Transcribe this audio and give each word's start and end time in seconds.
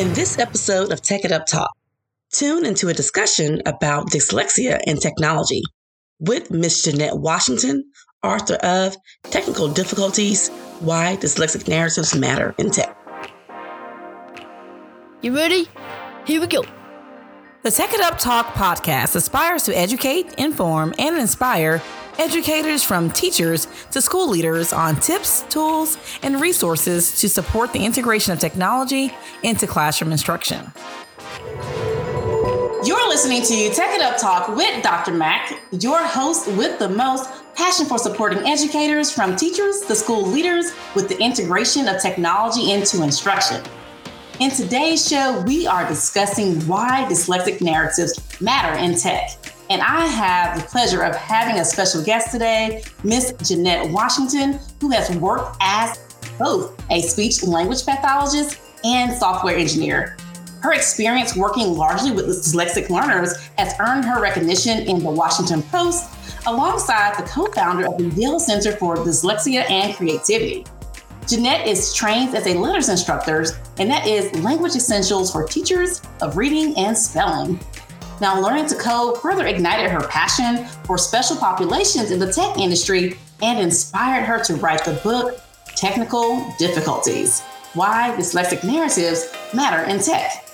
In 0.00 0.14
this 0.14 0.38
episode 0.38 0.92
of 0.92 1.02
Tech 1.02 1.26
It 1.26 1.30
Up 1.30 1.44
Talk, 1.44 1.76
tune 2.32 2.64
into 2.64 2.88
a 2.88 2.94
discussion 2.94 3.60
about 3.66 4.06
dyslexia 4.06 4.80
and 4.86 4.98
technology 4.98 5.60
with 6.18 6.50
Miss 6.50 6.82
Jeanette 6.82 7.18
Washington, 7.18 7.84
author 8.22 8.54
of 8.62 8.96
Technical 9.24 9.68
Difficulties 9.68 10.48
Why 10.80 11.18
Dyslexic 11.20 11.68
Narratives 11.68 12.14
Matter 12.16 12.54
in 12.56 12.70
Tech. 12.70 12.96
You 15.20 15.36
ready? 15.36 15.68
Here 16.26 16.40
we 16.40 16.46
go. 16.46 16.64
The 17.62 17.70
Tech 17.70 17.92
It 17.92 18.00
Up 18.00 18.18
Talk 18.18 18.54
podcast 18.54 19.14
aspires 19.16 19.64
to 19.64 19.76
educate, 19.76 20.32
inform, 20.38 20.94
and 20.98 21.18
inspire 21.18 21.82
educators 22.20 22.84
from 22.84 23.10
teachers 23.10 23.66
to 23.90 24.02
school 24.02 24.28
leaders 24.28 24.74
on 24.74 24.94
tips, 25.00 25.40
tools, 25.48 25.96
and 26.22 26.38
resources 26.38 27.18
to 27.18 27.30
support 27.30 27.72
the 27.72 27.82
integration 27.82 28.30
of 28.30 28.38
technology 28.38 29.10
into 29.42 29.66
classroom 29.66 30.12
instruction. 30.12 30.70
You're 32.84 33.08
listening 33.08 33.42
to 33.42 33.74
Tech 33.74 33.94
It 33.94 34.02
Up 34.02 34.18
Talk 34.18 34.54
with 34.54 34.82
Dr. 34.82 35.12
Mac, 35.12 35.58
your 35.72 36.04
host 36.04 36.46
with 36.52 36.78
the 36.78 36.90
most 36.90 37.30
passion 37.54 37.86
for 37.86 37.96
supporting 37.96 38.46
educators 38.46 39.10
from 39.10 39.34
teachers 39.34 39.80
to 39.82 39.94
school 39.94 40.26
leaders 40.26 40.72
with 40.94 41.08
the 41.08 41.18
integration 41.18 41.88
of 41.88 42.02
technology 42.02 42.72
into 42.72 43.02
instruction. 43.02 43.62
In 44.40 44.50
today's 44.50 45.08
show, 45.08 45.42
we 45.46 45.66
are 45.66 45.88
discussing 45.88 46.60
why 46.66 47.06
dyslexic 47.08 47.62
narratives 47.62 48.40
matter 48.42 48.78
in 48.78 48.94
tech. 48.94 49.39
And 49.70 49.80
I 49.82 50.06
have 50.06 50.60
the 50.60 50.66
pleasure 50.66 51.02
of 51.02 51.14
having 51.14 51.60
a 51.60 51.64
special 51.64 52.02
guest 52.02 52.32
today, 52.32 52.82
Miss 53.04 53.32
Jeanette 53.40 53.88
Washington, 53.92 54.58
who 54.80 54.90
has 54.90 55.16
worked 55.16 55.56
as 55.60 55.96
both 56.40 56.74
a 56.90 57.00
speech 57.02 57.44
language 57.44 57.86
pathologist 57.86 58.58
and 58.82 59.16
software 59.16 59.56
engineer. 59.56 60.16
Her 60.60 60.72
experience 60.72 61.36
working 61.36 61.68
largely 61.74 62.10
with 62.10 62.26
dyslexic 62.26 62.90
learners 62.90 63.36
has 63.58 63.74
earned 63.78 64.04
her 64.06 64.20
recognition 64.20 64.80
in 64.88 65.04
the 65.04 65.10
Washington 65.10 65.62
Post, 65.62 66.10
alongside 66.46 67.16
the 67.16 67.28
co 67.28 67.46
founder 67.46 67.86
of 67.86 67.96
the 67.96 68.08
Yale 68.20 68.40
Center 68.40 68.72
for 68.72 68.96
Dyslexia 68.96 69.70
and 69.70 69.94
Creativity. 69.94 70.64
Jeanette 71.28 71.68
is 71.68 71.94
trained 71.94 72.34
as 72.34 72.44
a 72.46 72.54
LETRS 72.54 72.90
instructor, 72.90 73.44
and 73.78 73.88
that 73.88 74.04
is 74.04 74.34
language 74.42 74.74
essentials 74.74 75.30
for 75.30 75.46
teachers 75.46 76.02
of 76.22 76.36
reading 76.36 76.76
and 76.76 76.98
spelling. 76.98 77.60
Now, 78.20 78.38
learning 78.38 78.66
to 78.66 78.74
code 78.74 79.20
further 79.22 79.46
ignited 79.46 79.90
her 79.90 80.06
passion 80.06 80.66
for 80.84 80.98
special 80.98 81.36
populations 81.36 82.10
in 82.10 82.18
the 82.18 82.30
tech 82.30 82.58
industry 82.58 83.16
and 83.40 83.58
inspired 83.58 84.24
her 84.24 84.44
to 84.44 84.56
write 84.56 84.84
the 84.84 84.92
book 85.02 85.40
Technical 85.74 86.46
Difficulties 86.58 87.40
Why 87.72 88.14
Dyslexic 88.18 88.62
Narratives 88.62 89.32
Matter 89.54 89.88
in 89.90 90.00
Tech. 90.00 90.44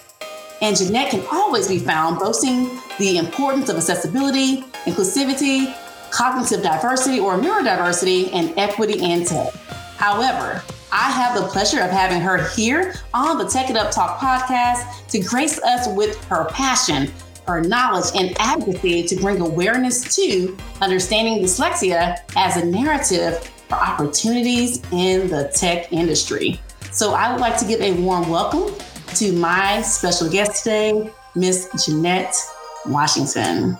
And 0.62 0.76
Jeanette 0.76 1.10
can 1.10 1.26
always 1.32 1.66
be 1.66 1.80
found 1.80 2.20
boasting 2.20 2.78
the 2.98 3.18
importance 3.18 3.68
of 3.68 3.76
accessibility, 3.76 4.62
inclusivity, 4.84 5.74
cognitive 6.10 6.62
diversity 6.62 7.18
or 7.18 7.36
neurodiversity, 7.36 8.32
and 8.32 8.56
equity 8.56 9.02
in 9.02 9.24
tech. 9.24 9.52
However, 9.96 10.62
I 10.92 11.10
have 11.10 11.34
the 11.34 11.48
pleasure 11.48 11.80
of 11.80 11.90
having 11.90 12.20
her 12.20 12.48
here 12.50 12.94
on 13.12 13.38
the 13.38 13.44
Tech 13.44 13.70
It 13.70 13.76
Up 13.76 13.90
Talk 13.90 14.18
podcast 14.18 15.08
to 15.08 15.20
grace 15.20 15.60
us 15.62 15.88
with 15.88 16.22
her 16.26 16.44
passion 16.46 17.12
her 17.46 17.60
knowledge 17.60 18.06
and 18.14 18.36
advocacy 18.38 19.04
to 19.04 19.16
bring 19.16 19.40
awareness 19.40 20.16
to 20.16 20.56
understanding 20.80 21.42
dyslexia 21.42 22.18
as 22.36 22.56
a 22.56 22.64
narrative 22.64 23.38
for 23.68 23.76
opportunities 23.76 24.82
in 24.92 25.28
the 25.28 25.50
tech 25.54 25.92
industry. 25.92 26.60
So 26.92 27.14
I 27.14 27.30
would 27.30 27.40
like 27.40 27.58
to 27.58 27.64
give 27.66 27.80
a 27.80 27.92
warm 28.00 28.28
welcome 28.28 28.74
to 29.16 29.32
my 29.32 29.82
special 29.82 30.30
guest 30.30 30.64
today, 30.64 31.10
Miss 31.34 31.68
Jeanette 31.84 32.34
Washington. 32.86 33.78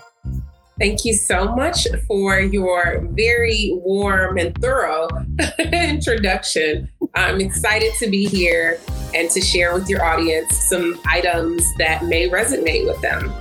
Thank 0.79 1.07
you 1.07 1.15
so 1.15 1.55
much 1.55 1.87
for 2.07 2.39
your 2.39 3.01
very 3.13 3.71
warm 3.73 4.37
and 4.37 4.55
thorough 4.59 5.09
introduction. 5.59 6.91
I'm 7.15 7.41
excited 7.41 7.95
to 8.01 8.11
be 8.11 8.27
here 8.27 8.79
and 9.15 9.31
to 9.31 9.41
share 9.41 9.73
with 9.73 9.89
your 9.89 10.05
audience 10.05 10.55
some 10.69 11.01
items 11.07 11.65
that 11.79 12.05
may 12.05 12.29
resonate 12.29 12.87
with 12.87 13.01
them. 13.01 13.33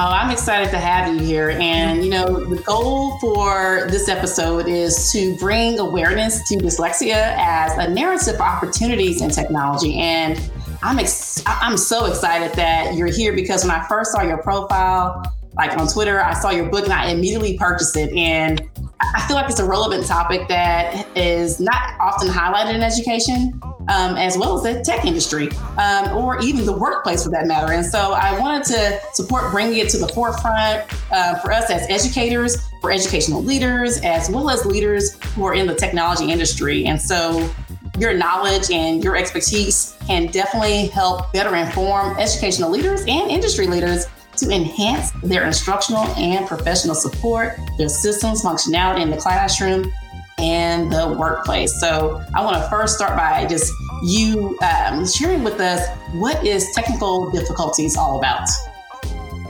Oh, 0.00 0.10
I'm 0.12 0.30
excited 0.30 0.70
to 0.70 0.78
have 0.78 1.12
you 1.12 1.18
here. 1.18 1.50
And, 1.50 2.04
you 2.04 2.10
know, 2.10 2.44
the 2.44 2.62
goal 2.62 3.18
for 3.18 3.88
this 3.90 4.08
episode 4.08 4.68
is 4.68 5.10
to 5.10 5.36
bring 5.38 5.80
awareness 5.80 6.48
to 6.50 6.54
dyslexia 6.54 7.34
as 7.36 7.76
a 7.78 7.90
narrative 7.90 8.36
for 8.36 8.44
opportunities 8.44 9.20
in 9.20 9.30
technology. 9.30 9.98
And 9.98 10.40
I'm 10.84 11.00
ex- 11.00 11.42
I'm 11.46 11.76
so 11.76 12.04
excited 12.04 12.52
that 12.52 12.94
you're 12.94 13.08
here 13.08 13.32
because 13.32 13.64
when 13.64 13.72
I 13.72 13.84
first 13.88 14.12
saw 14.12 14.22
your 14.22 14.38
profile, 14.38 15.20
like 15.56 15.76
on 15.76 15.88
Twitter, 15.88 16.20
I 16.20 16.34
saw 16.34 16.50
your 16.50 16.68
book 16.68 16.84
and 16.84 16.92
I 16.92 17.10
immediately 17.10 17.58
purchased 17.58 17.96
it. 17.96 18.12
And 18.12 18.62
I 19.00 19.26
feel 19.26 19.34
like 19.34 19.50
it's 19.50 19.58
a 19.58 19.66
relevant 19.66 20.06
topic 20.06 20.46
that 20.46 21.08
is 21.16 21.58
not 21.58 21.98
often 21.98 22.28
highlighted 22.28 22.76
in 22.76 22.82
education 22.84 23.60
um, 23.88 24.16
as 24.16 24.36
well 24.36 24.56
as 24.56 24.62
the 24.62 24.82
tech 24.82 25.04
industry 25.04 25.48
um, 25.78 26.16
or 26.16 26.40
even 26.40 26.64
the 26.64 26.76
workplace 26.76 27.24
for 27.24 27.30
that 27.30 27.46
matter. 27.46 27.72
And 27.72 27.84
so 27.84 28.12
I 28.12 28.38
wanted 28.38 28.64
to 28.64 29.00
support 29.14 29.50
bringing 29.50 29.78
it 29.78 29.88
to 29.90 29.98
the 29.98 30.08
forefront 30.08 30.84
uh, 31.10 31.38
for 31.40 31.52
us 31.52 31.70
as 31.70 31.88
educators, 31.88 32.68
for 32.80 32.90
educational 32.90 33.42
leaders, 33.42 34.00
as 34.02 34.30
well 34.30 34.50
as 34.50 34.64
leaders 34.64 35.22
who 35.34 35.44
are 35.44 35.54
in 35.54 35.66
the 35.66 35.74
technology 35.74 36.30
industry. 36.30 36.86
And 36.86 37.00
so 37.00 37.50
your 37.98 38.14
knowledge 38.14 38.70
and 38.70 39.02
your 39.02 39.16
expertise 39.16 39.96
can 40.06 40.26
definitely 40.26 40.86
help 40.88 41.32
better 41.32 41.56
inform 41.56 42.16
educational 42.18 42.70
leaders 42.70 43.00
and 43.00 43.30
industry 43.30 43.66
leaders 43.66 44.06
to 44.36 44.50
enhance 44.50 45.10
their 45.24 45.44
instructional 45.44 46.04
and 46.16 46.46
professional 46.46 46.94
support, 46.94 47.58
their 47.76 47.88
systems 47.88 48.42
functionality 48.42 49.00
in 49.00 49.10
the 49.10 49.16
classroom, 49.16 49.92
and 50.38 50.92
the 50.92 51.16
workplace. 51.18 51.80
So 51.80 52.22
I 52.34 52.44
want 52.44 52.56
to 52.56 52.68
first 52.68 52.96
start 52.96 53.16
by 53.16 53.46
just 53.46 53.72
you 54.02 54.58
um, 54.60 55.06
sharing 55.06 55.42
with 55.42 55.60
us 55.60 55.88
what 56.14 56.44
is 56.46 56.68
technical 56.74 57.30
difficulties 57.30 57.96
all 57.96 58.18
about. 58.18 58.46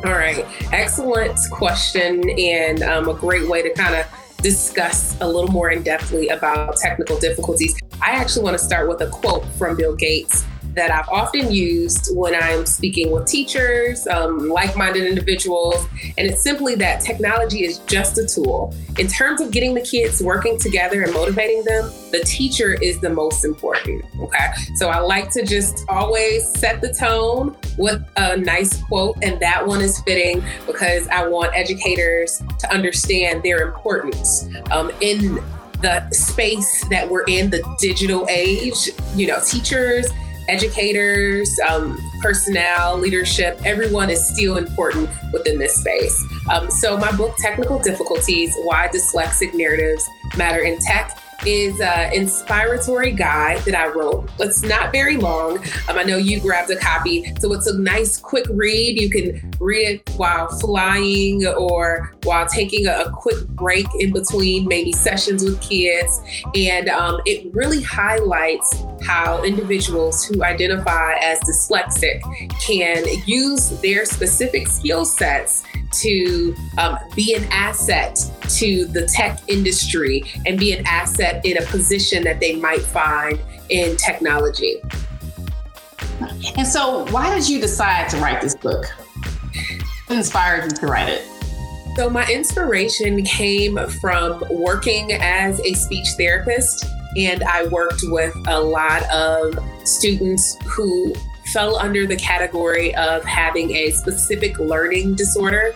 All 0.04 0.12
right, 0.12 0.46
excellent 0.72 1.36
question, 1.50 2.22
and 2.38 2.82
um, 2.82 3.08
a 3.08 3.14
great 3.14 3.48
way 3.48 3.62
to 3.62 3.74
kind 3.74 3.96
of 3.96 4.06
discuss 4.42 5.20
a 5.20 5.26
little 5.26 5.50
more 5.50 5.70
in 5.70 5.82
depthly 5.82 6.32
about 6.32 6.76
technical 6.76 7.18
difficulties. 7.18 7.76
I 8.00 8.10
actually 8.10 8.44
want 8.44 8.56
to 8.56 8.64
start 8.64 8.88
with 8.88 9.00
a 9.00 9.08
quote 9.08 9.44
from 9.58 9.76
Bill 9.76 9.96
Gates 9.96 10.44
that 10.74 10.90
I've 10.90 11.08
often 11.08 11.50
used 11.50 12.16
when 12.16 12.34
I'm 12.34 12.66
speaking 12.66 13.10
with 13.10 13.26
teachers, 13.26 14.06
um, 14.06 14.48
like 14.48 14.76
minded 14.76 15.04
individuals. 15.04 15.86
And 16.16 16.28
it's 16.28 16.42
simply 16.42 16.74
that 16.76 17.00
technology 17.00 17.64
is 17.64 17.78
just 17.80 18.18
a 18.18 18.26
tool. 18.26 18.74
In 18.98 19.08
terms 19.08 19.40
of 19.40 19.50
getting 19.50 19.74
the 19.74 19.80
kids 19.80 20.22
working 20.22 20.58
together 20.58 21.02
and 21.02 21.12
motivating 21.12 21.64
them, 21.64 21.90
the 22.12 22.20
teacher 22.20 22.74
is 22.80 23.00
the 23.00 23.10
most 23.10 23.44
important. 23.44 24.04
Okay. 24.20 24.46
So 24.76 24.88
I 24.88 24.98
like 25.00 25.30
to 25.32 25.44
just 25.44 25.84
always 25.88 26.48
set 26.48 26.80
the 26.80 26.92
tone 26.92 27.56
with 27.76 28.02
a 28.16 28.36
nice 28.36 28.80
quote. 28.84 29.16
And 29.22 29.40
that 29.40 29.66
one 29.66 29.80
is 29.80 30.00
fitting 30.02 30.42
because 30.66 31.08
I 31.08 31.26
want 31.26 31.54
educators 31.54 32.42
to 32.58 32.72
understand 32.72 33.42
their 33.42 33.66
importance 33.66 34.48
um, 34.70 34.90
in 35.00 35.40
the 35.82 36.08
space 36.10 36.84
that 36.88 37.08
we're 37.08 37.24
in, 37.24 37.50
the 37.50 37.62
digital 37.78 38.26
age. 38.28 38.90
You 39.14 39.28
know, 39.28 39.40
teachers 39.44 40.06
educators, 40.48 41.58
um, 41.68 41.98
personnel, 42.20 42.98
leadership, 42.98 43.60
everyone 43.64 44.10
is 44.10 44.26
still 44.26 44.56
important 44.56 45.08
within 45.32 45.58
this 45.58 45.74
space. 45.74 46.24
Um, 46.50 46.70
so, 46.70 46.96
my 46.96 47.12
book, 47.16 47.36
Technical 47.38 47.78
Difficulties 47.78 48.54
Why 48.62 48.88
Dyslexic 48.88 49.54
Narratives 49.54 50.08
Matter 50.36 50.60
in 50.60 50.78
Tech, 50.78 51.18
is 51.46 51.80
an 51.80 52.12
inspiratory 52.12 53.16
guide 53.16 53.58
that 53.60 53.74
I 53.74 53.88
wrote. 53.88 54.28
It's 54.40 54.62
not 54.62 54.92
very 54.92 55.16
long. 55.16 55.58
Um, 55.88 55.98
I 55.98 56.02
know 56.02 56.16
you 56.16 56.40
grabbed 56.40 56.70
a 56.70 56.76
copy, 56.76 57.32
so 57.40 57.52
it's 57.52 57.66
a 57.66 57.78
nice, 57.78 58.18
quick 58.18 58.46
read. 58.50 59.00
You 59.00 59.08
can 59.08 59.52
read 59.60 59.88
it 59.88 60.10
while 60.16 60.48
flying 60.58 61.46
or 61.46 62.12
while 62.24 62.46
taking 62.46 62.86
a, 62.86 63.04
a 63.06 63.10
quick 63.10 63.46
break 63.48 63.86
in 63.98 64.12
between 64.12 64.66
maybe 64.66 64.92
sessions 64.92 65.44
with 65.44 65.60
kids. 65.60 66.20
And 66.54 66.88
um, 66.88 67.20
it 67.24 67.52
really 67.54 67.82
highlights 67.82 68.84
how 69.02 69.42
individuals 69.44 70.24
who 70.24 70.42
identify 70.42 71.14
as 71.22 71.38
dyslexic 71.40 72.20
can 72.60 73.04
use 73.26 73.70
their 73.80 74.04
specific 74.04 74.66
skill 74.66 75.04
sets 75.04 75.62
to 75.90 76.54
um, 76.78 76.98
be 77.14 77.34
an 77.34 77.44
asset 77.50 78.18
to 78.48 78.86
the 78.86 79.06
tech 79.06 79.40
industry 79.48 80.22
and 80.46 80.58
be 80.58 80.72
an 80.72 80.86
asset 80.86 81.44
in 81.44 81.58
a 81.58 81.62
position 81.66 82.24
that 82.24 82.40
they 82.40 82.56
might 82.56 82.82
find 82.82 83.40
in 83.68 83.96
technology. 83.96 84.76
And 86.56 86.66
so, 86.66 87.06
why 87.10 87.34
did 87.34 87.48
you 87.48 87.60
decide 87.60 88.08
to 88.10 88.16
write 88.18 88.40
this 88.40 88.54
book? 88.54 88.86
What 90.06 90.16
inspired 90.16 90.64
you 90.64 90.70
to 90.70 90.86
write 90.86 91.08
it? 91.08 91.24
So, 91.96 92.10
my 92.10 92.26
inspiration 92.26 93.22
came 93.24 93.78
from 94.00 94.42
working 94.50 95.12
as 95.12 95.60
a 95.60 95.74
speech 95.74 96.08
therapist, 96.16 96.86
and 97.16 97.42
I 97.44 97.66
worked 97.68 98.02
with 98.04 98.34
a 98.46 98.60
lot 98.60 99.08
of 99.10 99.58
students 99.84 100.56
who 100.64 101.14
fell 101.52 101.76
under 101.76 102.06
the 102.06 102.16
category 102.16 102.94
of 102.96 103.24
having 103.24 103.70
a 103.74 103.90
specific 103.90 104.58
learning 104.58 105.14
disorder. 105.14 105.74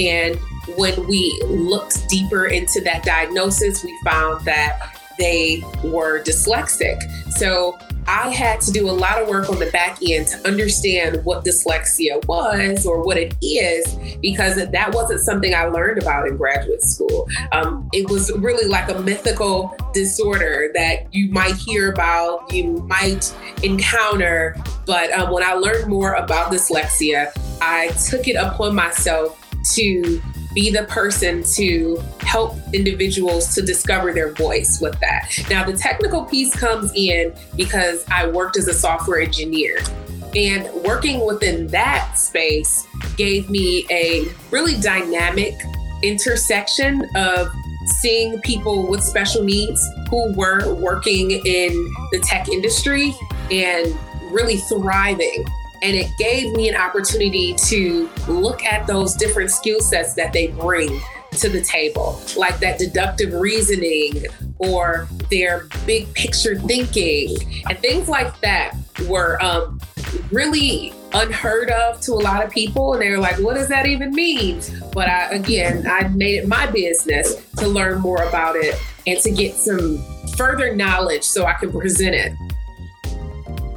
And 0.00 0.38
when 0.76 1.06
we 1.06 1.38
looked 1.46 2.08
deeper 2.08 2.46
into 2.46 2.80
that 2.82 3.02
diagnosis, 3.04 3.84
we 3.84 3.98
found 4.04 4.44
that 4.44 4.78
they 5.18 5.62
were 5.84 6.22
dyslexic. 6.22 7.00
So 7.32 7.78
I 8.06 8.30
had 8.30 8.60
to 8.62 8.72
do 8.72 8.88
a 8.88 8.92
lot 8.92 9.20
of 9.20 9.28
work 9.28 9.48
on 9.48 9.58
the 9.58 9.70
back 9.70 9.98
end 10.06 10.26
to 10.28 10.46
understand 10.46 11.24
what 11.24 11.44
dyslexia 11.44 12.24
was 12.26 12.86
or 12.86 13.04
what 13.04 13.16
it 13.16 13.34
is, 13.42 13.96
because 14.20 14.56
that 14.56 14.94
wasn't 14.94 15.20
something 15.20 15.54
I 15.54 15.66
learned 15.66 16.02
about 16.02 16.28
in 16.28 16.36
graduate 16.36 16.82
school. 16.82 17.28
Um, 17.52 17.88
it 17.92 18.08
was 18.10 18.30
really 18.38 18.68
like 18.68 18.90
a 18.90 18.98
mythical 19.00 19.76
disorder 19.92 20.70
that 20.74 21.12
you 21.14 21.30
might 21.30 21.56
hear 21.56 21.92
about, 21.92 22.52
you 22.52 22.78
might 22.86 23.34
encounter. 23.62 24.56
But 24.86 25.12
um, 25.12 25.32
when 25.32 25.42
I 25.42 25.54
learned 25.54 25.88
more 25.88 26.14
about 26.14 26.52
dyslexia, 26.52 27.32
I 27.60 27.88
took 28.08 28.28
it 28.28 28.36
upon 28.36 28.74
myself 28.74 29.40
to 29.72 30.22
be 30.54 30.70
the 30.70 30.84
person 30.84 31.42
to 31.54 31.96
help 32.20 32.56
individuals 32.72 33.54
to 33.54 33.62
discover 33.62 34.12
their 34.12 34.32
voice 34.32 34.80
with 34.80 34.98
that. 35.00 35.30
Now, 35.50 35.64
the 35.64 35.76
technical 35.76 36.24
piece 36.24 36.54
comes 36.54 36.92
in 36.94 37.34
because 37.56 38.04
I 38.10 38.28
worked 38.28 38.56
as 38.56 38.68
a 38.68 38.74
software 38.74 39.20
engineer. 39.20 39.78
And 40.34 40.68
working 40.82 41.24
within 41.24 41.68
that 41.68 42.14
space 42.18 42.86
gave 43.16 43.50
me 43.50 43.86
a 43.90 44.26
really 44.50 44.80
dynamic 44.80 45.54
intersection 46.02 47.08
of 47.14 47.48
seeing 48.00 48.40
people 48.40 48.88
with 48.88 49.02
special 49.02 49.44
needs 49.44 49.80
who 50.10 50.32
were 50.34 50.74
working 50.74 51.30
in 51.30 51.94
the 52.12 52.18
tech 52.24 52.48
industry 52.48 53.14
and 53.50 53.96
really 54.32 54.56
thriving 54.56 55.44
and 55.84 55.94
it 55.94 56.10
gave 56.16 56.50
me 56.54 56.68
an 56.70 56.74
opportunity 56.74 57.54
to 57.66 58.08
look 58.26 58.64
at 58.64 58.86
those 58.86 59.14
different 59.14 59.50
skill 59.50 59.80
sets 59.80 60.14
that 60.14 60.32
they 60.32 60.46
bring 60.46 60.98
to 61.32 61.50
the 61.50 61.60
table, 61.60 62.18
like 62.36 62.58
that 62.60 62.78
deductive 62.78 63.34
reasoning 63.34 64.24
or 64.58 65.06
their 65.30 65.68
big 65.84 66.12
picture 66.14 66.58
thinking 66.58 67.36
and 67.68 67.78
things 67.80 68.08
like 68.08 68.40
that 68.40 68.74
were 69.06 69.42
um, 69.44 69.78
really 70.32 70.94
unheard 71.12 71.70
of 71.70 72.00
to 72.00 72.12
a 72.12 72.14
lot 72.14 72.42
of 72.42 72.50
people. 72.50 72.94
And 72.94 73.02
they 73.02 73.10
were 73.10 73.18
like 73.18 73.36
what 73.40 73.54
does 73.54 73.68
that 73.68 73.86
even 73.86 74.12
mean? 74.12 74.62
But 74.92 75.08
I, 75.08 75.34
again 75.34 75.86
i 75.88 76.06
made 76.08 76.36
it 76.36 76.48
my 76.48 76.66
business 76.70 77.44
to 77.56 77.66
learn 77.66 78.00
more 78.00 78.22
about 78.22 78.56
it 78.56 78.80
and 79.06 79.18
to 79.20 79.30
get 79.30 79.54
some 79.54 79.98
further 80.36 80.74
knowledge 80.74 81.24
so 81.24 81.44
i 81.44 81.52
can 81.54 81.72
present 81.72 82.14
it 82.14 82.32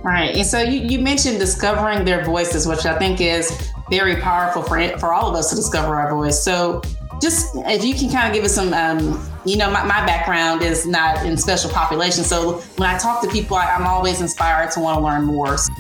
Right. 0.07 0.38
And 0.38 0.48
so 0.48 0.62
you, 0.62 0.80
you 0.88 1.00
mentioned 1.00 1.38
discovering 1.38 2.06
their 2.06 2.24
voices, 2.24 2.65
which 2.65 2.86
I 2.86 2.98
think 2.98 3.19
is 3.19 3.51
very 3.89 4.15
powerful 4.15 4.62
for, 4.62 4.80
for 5.00 5.13
all 5.13 5.30
of 5.30 5.36
us 5.36 5.50
to 5.50 5.57
discover 5.57 5.95
our 5.95 6.09
voice. 6.09 6.42
So 6.42 6.81
just 7.21 7.54
if 7.57 7.83
you 7.83 7.94
can 7.94 8.09
kind 8.09 8.25
of 8.25 8.33
give 8.33 8.45
us 8.45 8.56
some, 8.56 8.74
um, 8.74 9.21
you 9.44 9.57
know, 9.57 9.69
my, 9.69 9.83
my, 9.83 10.06
background 10.06 10.62
is 10.62 10.88
not 10.88 11.25
in 11.25 11.36
special 11.36 11.69
population. 11.71 12.24
So 12.24 12.59
when 12.77 12.89
I 12.89 12.98
talk 12.98 13.21
to 13.24 13.27
people, 13.27 13.57
I, 13.57 13.65
am 13.75 13.86
always 13.86 14.21
inspired 14.21 14.71
to 14.71 14.80
want 14.80 14.98
to 14.98 15.04
learn 15.04 15.25
more. 15.25 15.57
So 15.57 15.74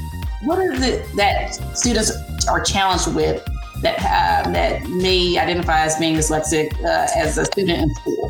what 0.43 0.59
is 0.59 0.81
it 0.81 1.07
that 1.15 1.53
students 1.77 2.11
are 2.49 2.61
challenged 2.61 3.15
with 3.15 3.47
that 3.81 3.99
uh, 3.99 4.51
that 4.51 4.89
may 4.89 5.37
identify 5.37 5.85
as 5.85 5.95
being 5.95 6.17
dyslexic 6.17 6.73
uh, 6.83 7.07
as 7.15 7.37
a 7.37 7.45
student 7.45 7.81
in 7.81 7.95
school? 7.95 8.29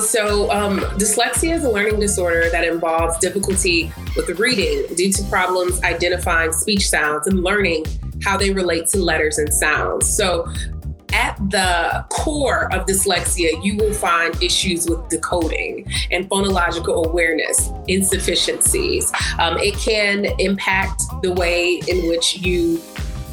So, 0.00 0.50
um, 0.50 0.78
dyslexia 0.98 1.54
is 1.54 1.64
a 1.64 1.70
learning 1.70 2.00
disorder 2.00 2.48
that 2.50 2.64
involves 2.64 3.18
difficulty 3.18 3.92
with 4.16 4.38
reading 4.40 4.94
due 4.96 5.12
to 5.12 5.22
problems 5.24 5.82
identifying 5.82 6.52
speech 6.52 6.88
sounds 6.88 7.26
and 7.26 7.42
learning 7.42 7.84
how 8.22 8.36
they 8.36 8.50
relate 8.50 8.86
to 8.88 8.98
letters 8.98 9.38
and 9.38 9.52
sounds. 9.52 10.08
So, 10.16 10.50
at 11.12 11.36
the 11.50 12.04
core 12.10 12.72
of 12.74 12.86
dyslexia, 12.86 13.64
you 13.64 13.76
will 13.76 13.92
find 13.92 14.42
issues 14.42 14.88
with 14.88 15.08
decoding 15.10 15.86
and 16.10 16.28
phonological 16.28 17.06
awareness 17.06 17.70
insufficiencies. 17.86 19.12
Um, 19.38 19.56
it 19.58 19.74
can 19.76 20.26
impact 20.40 21.02
the 21.22 21.32
way 21.32 21.80
in 21.86 22.08
which 22.08 22.38
you 22.38 22.82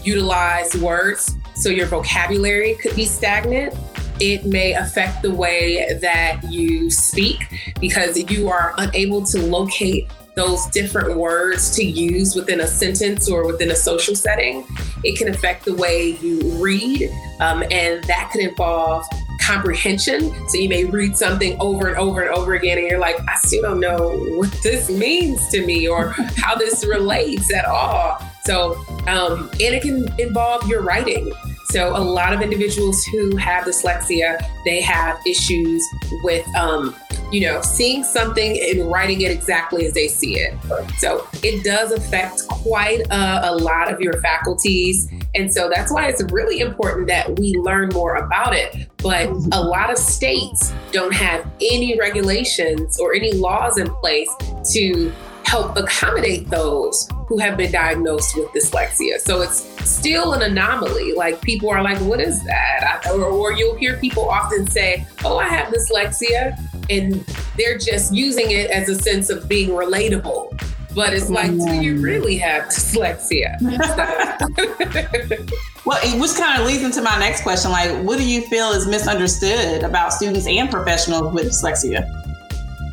utilize 0.04 0.75
words, 0.77 1.36
so 1.56 1.69
your 1.69 1.88
vocabulary 1.88 2.75
could 2.75 2.95
be 2.95 3.06
stagnant 3.06 3.74
it 4.21 4.45
may 4.45 4.73
affect 4.73 5.23
the 5.23 5.31
way 5.31 5.97
that 6.00 6.39
you 6.47 6.91
speak 6.91 7.73
because 7.79 8.18
you 8.29 8.50
are 8.50 8.75
unable 8.77 9.25
to 9.25 9.41
locate 9.41 10.07
those 10.35 10.68
different 10.68 11.18
words 11.18 11.75
to 11.75 11.83
use 11.83 12.35
within 12.35 12.62
a 12.62 12.68
sentence 12.68 13.29
or 13.29 13.47
within 13.47 13.71
a 13.71 13.75
social 13.75 14.15
setting. 14.15 14.63
It 15.03 15.18
can 15.18 15.27
affect 15.27 15.65
the 15.65 15.73
way 15.73 16.18
you 16.21 16.39
read, 16.63 17.09
um, 17.39 17.63
and 17.71 18.03
that 18.03 18.29
could 18.31 18.41
involve 18.41 19.06
comprehension. 19.41 20.31
So 20.50 20.59
you 20.59 20.69
may 20.69 20.85
read 20.85 21.18
something 21.18 21.59
over 21.59 21.88
and 21.88 21.97
over 21.97 22.21
and 22.21 22.29
over 22.29 22.53
again, 22.53 22.77
and 22.77 22.88
you're 22.88 23.00
like, 23.00 23.19
I 23.27 23.35
still 23.38 23.63
don't 23.63 23.79
know 23.79 24.18
what 24.38 24.51
this 24.62 24.88
means 24.89 25.50
to 25.50 25.65
me 25.65 25.88
or 25.88 26.09
how 26.38 26.53
this 26.56 26.85
relates 26.85 27.51
at 27.51 27.65
all. 27.65 28.21
So, 28.45 28.75
um, 29.07 29.50
and 29.53 29.75
it 29.75 29.81
can 29.81 30.07
involve 30.19 30.68
your 30.68 30.83
writing. 30.83 31.33
So, 31.71 31.95
a 31.95 32.03
lot 32.03 32.33
of 32.33 32.41
individuals 32.41 33.06
who 33.06 33.38
have 33.38 33.63
dyslexia, 33.63 34.45
they 34.65 34.81
have 34.81 35.18
issues 35.25 35.81
with, 36.21 36.45
um, 36.53 36.94
you 37.31 37.39
know, 37.39 37.62
seeing 37.62 38.03
something 38.03 38.59
and 38.62 38.91
writing 38.91 39.21
it 39.21 39.31
exactly 39.31 39.85
as 39.85 39.94
they 39.94 40.09
see 40.09 40.38
it. 40.38 40.53
So, 40.97 41.25
it 41.41 41.63
does 41.63 41.94
affect 41.94 42.45
quite 42.50 43.00
a, 43.09 43.51
a 43.51 43.56
lot 43.56 43.89
of 43.89 44.01
your 44.01 44.21
faculties. 44.21 45.09
And 45.33 45.50
so, 45.53 45.69
that's 45.73 45.94
why 45.94 46.09
it's 46.09 46.21
really 46.23 46.59
important 46.59 47.07
that 47.07 47.39
we 47.39 47.53
learn 47.53 47.88
more 47.94 48.15
about 48.15 48.53
it. 48.53 48.89
But 48.97 49.29
a 49.53 49.63
lot 49.63 49.89
of 49.89 49.97
states 49.97 50.73
don't 50.91 51.13
have 51.13 51.50
any 51.62 51.97
regulations 51.97 53.00
or 53.00 53.13
any 53.13 53.31
laws 53.31 53.77
in 53.77 53.88
place 53.95 54.29
to 54.73 55.09
help 55.51 55.75
accommodate 55.75 56.50
those 56.50 57.09
who 57.27 57.38
have 57.38 57.57
been 57.57 57.74
diagnosed 57.74 58.38
with 58.38 58.48
dyslexia. 58.53 59.19
So 59.19 59.42
it's 59.42 59.59
still 59.83 60.31
an 60.31 60.44
anomaly. 60.44 61.12
Like 61.12 61.42
people 61.42 61.69
are 61.69 61.83
like, 61.83 61.98
what 62.00 62.21
is 62.21 62.42
that? 62.45 63.01
I, 63.06 63.12
or, 63.12 63.25
or 63.25 63.51
you'll 63.51 63.75
hear 63.75 63.98
people 63.98 64.30
often 64.30 64.65
say, 64.65 65.06
oh, 65.25 65.39
I 65.39 65.50
have 65.50 65.74
dyslexia. 65.74 66.57
And 66.89 67.15
they're 67.57 67.77
just 67.77 68.13
using 68.13 68.51
it 68.51 68.71
as 68.71 68.88
a 68.88 68.95
sense 68.95 69.30
of 69.30 69.50
being 69.50 69.71
relatable. 69.71 70.57
But 70.95 71.13
it's 71.13 71.30
like, 71.30 71.51
do 71.51 71.74
you 71.74 71.95
mm. 71.95 72.04
really 72.04 72.38
have 72.38 72.69
dyslexia? 72.69 73.59
well, 75.85 76.19
which 76.19 76.35
kind 76.35 76.61
of 76.61 76.68
leads 76.68 76.83
into 76.83 77.02
my 77.02 77.18
next 77.19 77.44
question. 77.44 77.71
Like, 77.71 77.92
what 78.06 78.18
do 78.18 78.25
you 78.25 78.42
feel 78.44 78.71
is 78.71 78.87
misunderstood 78.87 79.83
about 79.83 80.14
students 80.14 80.47
and 80.47 80.71
professionals 80.71 81.33
with 81.33 81.47
dyslexia? 81.47 82.20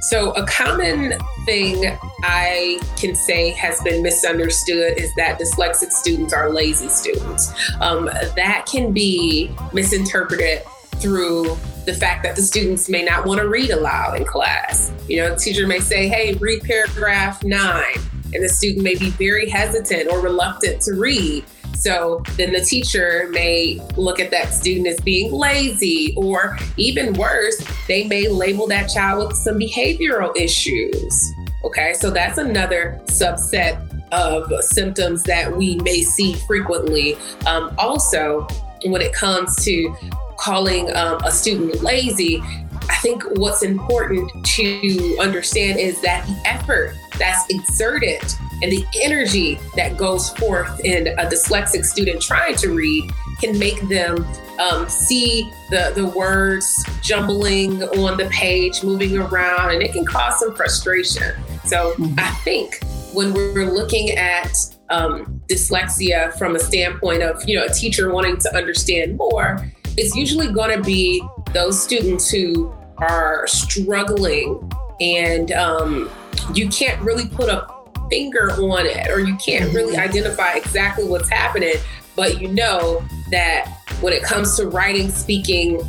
So, 0.08 0.30
a 0.30 0.46
common 0.46 1.12
thing 1.44 1.84
I 2.22 2.80
can 2.96 3.14
say 3.14 3.50
has 3.50 3.78
been 3.82 4.02
misunderstood 4.02 4.96
is 4.96 5.14
that 5.16 5.38
dyslexic 5.38 5.90
students 5.90 6.32
are 6.32 6.48
lazy 6.48 6.88
students. 6.88 7.52
Um, 7.82 8.06
that 8.06 8.64
can 8.64 8.94
be 8.94 9.54
misinterpreted 9.74 10.62
through 10.96 11.58
the 11.84 11.92
fact 11.92 12.22
that 12.22 12.36
the 12.36 12.42
students 12.42 12.88
may 12.88 13.02
not 13.04 13.26
want 13.26 13.42
to 13.42 13.48
read 13.50 13.68
aloud 13.68 14.16
in 14.16 14.24
class. 14.24 14.90
You 15.08 15.18
know, 15.18 15.34
the 15.34 15.36
teacher 15.36 15.66
may 15.66 15.80
say, 15.80 16.08
hey, 16.08 16.32
read 16.36 16.62
paragraph 16.62 17.44
nine, 17.44 17.98
and 18.32 18.42
the 18.42 18.48
student 18.48 18.84
may 18.84 18.94
be 18.94 19.10
very 19.10 19.46
hesitant 19.46 20.10
or 20.10 20.20
reluctant 20.20 20.80
to 20.84 20.94
read. 20.94 21.44
So 21.74 22.22
then 22.36 22.52
the 22.52 22.60
teacher 22.60 23.28
may 23.30 23.80
look 23.96 24.20
at 24.20 24.30
that 24.30 24.52
student 24.52 24.86
as 24.88 25.00
being 25.00 25.32
lazy, 25.32 26.14
or 26.16 26.56
even 26.76 27.12
worse, 27.14 27.62
they 27.86 28.04
may 28.04 28.28
label 28.28 28.66
that 28.68 28.88
child 28.88 29.28
with 29.28 29.36
some 29.36 29.58
behavioral 29.58 30.36
issues. 30.36 31.32
Okay, 31.64 31.92
so 31.94 32.10
that's 32.10 32.38
another 32.38 33.00
subset 33.06 33.84
of 34.12 34.52
symptoms 34.64 35.22
that 35.24 35.54
we 35.56 35.76
may 35.76 36.02
see 36.02 36.34
frequently. 36.34 37.16
Um, 37.46 37.74
also, 37.78 38.46
when 38.84 39.02
it 39.02 39.12
comes 39.12 39.56
to 39.64 39.94
calling 40.36 40.94
um, 40.96 41.20
a 41.24 41.30
student 41.30 41.82
lazy, 41.82 42.40
I 42.88 42.96
think 43.02 43.22
what's 43.36 43.62
important 43.62 44.30
to 44.44 45.18
understand 45.20 45.78
is 45.78 46.00
that 46.02 46.26
the 46.26 46.48
effort 46.48 46.94
that's 47.18 47.44
exerted 47.50 48.22
and 48.62 48.72
the 48.72 48.84
energy 49.02 49.58
that 49.76 49.96
goes 49.96 50.30
forth 50.30 50.84
in 50.84 51.08
a 51.08 51.26
dyslexic 51.26 51.84
student 51.84 52.20
trying 52.20 52.56
to 52.56 52.74
read 52.74 53.10
can 53.40 53.58
make 53.58 53.80
them 53.88 54.26
um, 54.58 54.88
see 54.88 55.50
the, 55.70 55.92
the 55.94 56.06
words 56.06 56.84
jumbling 57.02 57.82
on 57.82 58.16
the 58.16 58.26
page, 58.26 58.82
moving 58.82 59.16
around, 59.16 59.72
and 59.72 59.82
it 59.82 59.92
can 59.92 60.04
cause 60.04 60.40
some 60.40 60.54
frustration. 60.54 61.34
So 61.64 61.92
mm-hmm. 61.92 62.14
I 62.18 62.30
think 62.42 62.80
when 63.12 63.32
we're 63.32 63.70
looking 63.70 64.10
at 64.12 64.52
um, 64.90 65.40
dyslexia 65.48 66.36
from 66.38 66.56
a 66.56 66.58
standpoint 66.58 67.22
of 67.22 67.46
you 67.48 67.58
know 67.58 67.66
a 67.66 67.68
teacher 67.68 68.12
wanting 68.12 68.38
to 68.38 68.56
understand 68.56 69.16
more, 69.16 69.64
it's 69.96 70.16
usually 70.16 70.52
going 70.52 70.76
to 70.76 70.82
be 70.82 71.22
those 71.52 71.80
students 71.80 72.30
who 72.30 72.72
are 72.98 73.46
struggling 73.46 74.70
and 75.00 75.52
um, 75.52 76.10
you 76.54 76.68
can't 76.68 77.00
really 77.02 77.28
put 77.28 77.48
a 77.48 77.66
finger 78.08 78.50
on 78.52 78.86
it 78.86 79.08
or 79.10 79.20
you 79.20 79.36
can't 79.36 79.72
really 79.74 79.94
mm-hmm. 79.94 80.08
identify 80.08 80.54
exactly 80.54 81.04
what's 81.04 81.28
happening, 81.28 81.74
but 82.16 82.40
you 82.40 82.48
know 82.48 83.04
that 83.30 83.72
when 84.00 84.12
it 84.12 84.22
comes 84.22 84.56
to 84.56 84.68
writing, 84.68 85.10
speaking, 85.10 85.80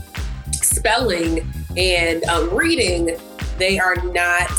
spelling, 0.51 1.51
and 1.77 2.23
um, 2.25 2.49
reading, 2.53 3.17
they 3.57 3.79
are 3.79 3.95
not 3.97 4.51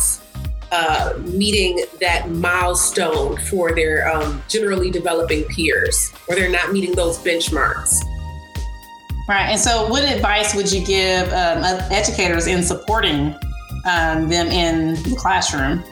uh, 0.72 1.14
meeting 1.18 1.84
that 2.00 2.30
milestone 2.30 3.36
for 3.36 3.74
their 3.74 4.08
um, 4.08 4.42
generally 4.48 4.90
developing 4.90 5.44
peers, 5.44 6.12
or 6.28 6.36
they're 6.36 6.50
not 6.50 6.72
meeting 6.72 6.94
those 6.94 7.18
benchmarks. 7.18 8.00
Right. 9.28 9.50
And 9.50 9.60
so, 9.60 9.88
what 9.88 10.04
advice 10.04 10.54
would 10.54 10.70
you 10.70 10.84
give 10.84 11.28
um, 11.28 11.64
educators 11.90 12.46
in 12.46 12.62
supporting 12.62 13.34
um, 13.84 14.28
them 14.28 14.48
in 14.48 14.94
the 15.02 15.16
classroom? 15.16 15.82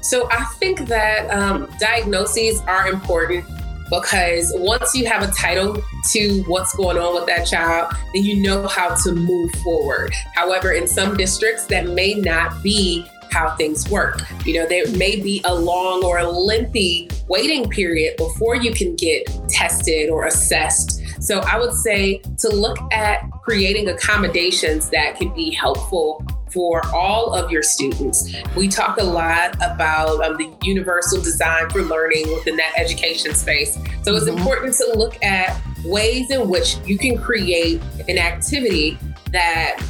So, 0.00 0.28
I 0.30 0.44
think 0.58 0.86
that 0.88 1.30
um, 1.30 1.68
diagnoses 1.78 2.60
are 2.62 2.88
important 2.88 3.44
because 3.92 4.50
once 4.56 4.94
you 4.94 5.06
have 5.06 5.22
a 5.22 5.30
title 5.32 5.82
to 6.10 6.42
what's 6.46 6.74
going 6.74 6.96
on 6.96 7.14
with 7.14 7.26
that 7.26 7.44
child, 7.44 7.92
then 8.14 8.24
you 8.24 8.42
know 8.42 8.66
how 8.66 8.94
to 8.94 9.12
move 9.12 9.52
forward. 9.56 10.14
However, 10.34 10.72
in 10.72 10.88
some 10.88 11.14
districts, 11.16 11.66
that 11.66 11.88
may 11.88 12.14
not 12.14 12.62
be 12.62 13.06
how 13.30 13.54
things 13.56 13.88
work. 13.90 14.22
You 14.46 14.54
know, 14.54 14.66
there 14.66 14.88
may 14.92 15.20
be 15.20 15.42
a 15.44 15.54
long 15.54 16.04
or 16.04 16.18
a 16.18 16.28
lengthy 16.28 17.10
waiting 17.28 17.68
period 17.68 18.16
before 18.16 18.56
you 18.56 18.72
can 18.72 18.94
get 18.96 19.30
tested 19.48 20.10
or 20.10 20.26
assessed. 20.26 21.01
So 21.22 21.38
I 21.38 21.56
would 21.56 21.72
say 21.72 22.20
to 22.38 22.48
look 22.48 22.78
at 22.92 23.30
creating 23.44 23.88
accommodations 23.88 24.90
that 24.90 25.16
could 25.16 25.32
be 25.36 25.50
helpful 25.50 26.26
for 26.50 26.84
all 26.88 27.32
of 27.32 27.50
your 27.50 27.62
students. 27.62 28.34
We 28.56 28.66
talk 28.66 28.98
a 28.98 29.04
lot 29.04 29.54
about 29.56 30.20
um, 30.22 30.36
the 30.36 30.52
universal 30.62 31.22
design 31.22 31.70
for 31.70 31.82
learning 31.82 32.26
within 32.34 32.56
that 32.56 32.72
education 32.76 33.34
space. 33.34 33.74
So 34.02 34.14
it's 34.16 34.24
mm-hmm. 34.26 34.36
important 34.36 34.74
to 34.74 34.92
look 34.96 35.22
at 35.24 35.58
ways 35.84 36.30
in 36.30 36.48
which 36.48 36.76
you 36.84 36.98
can 36.98 37.16
create 37.16 37.80
an 38.08 38.18
activity 38.18 38.98
that 39.30 39.80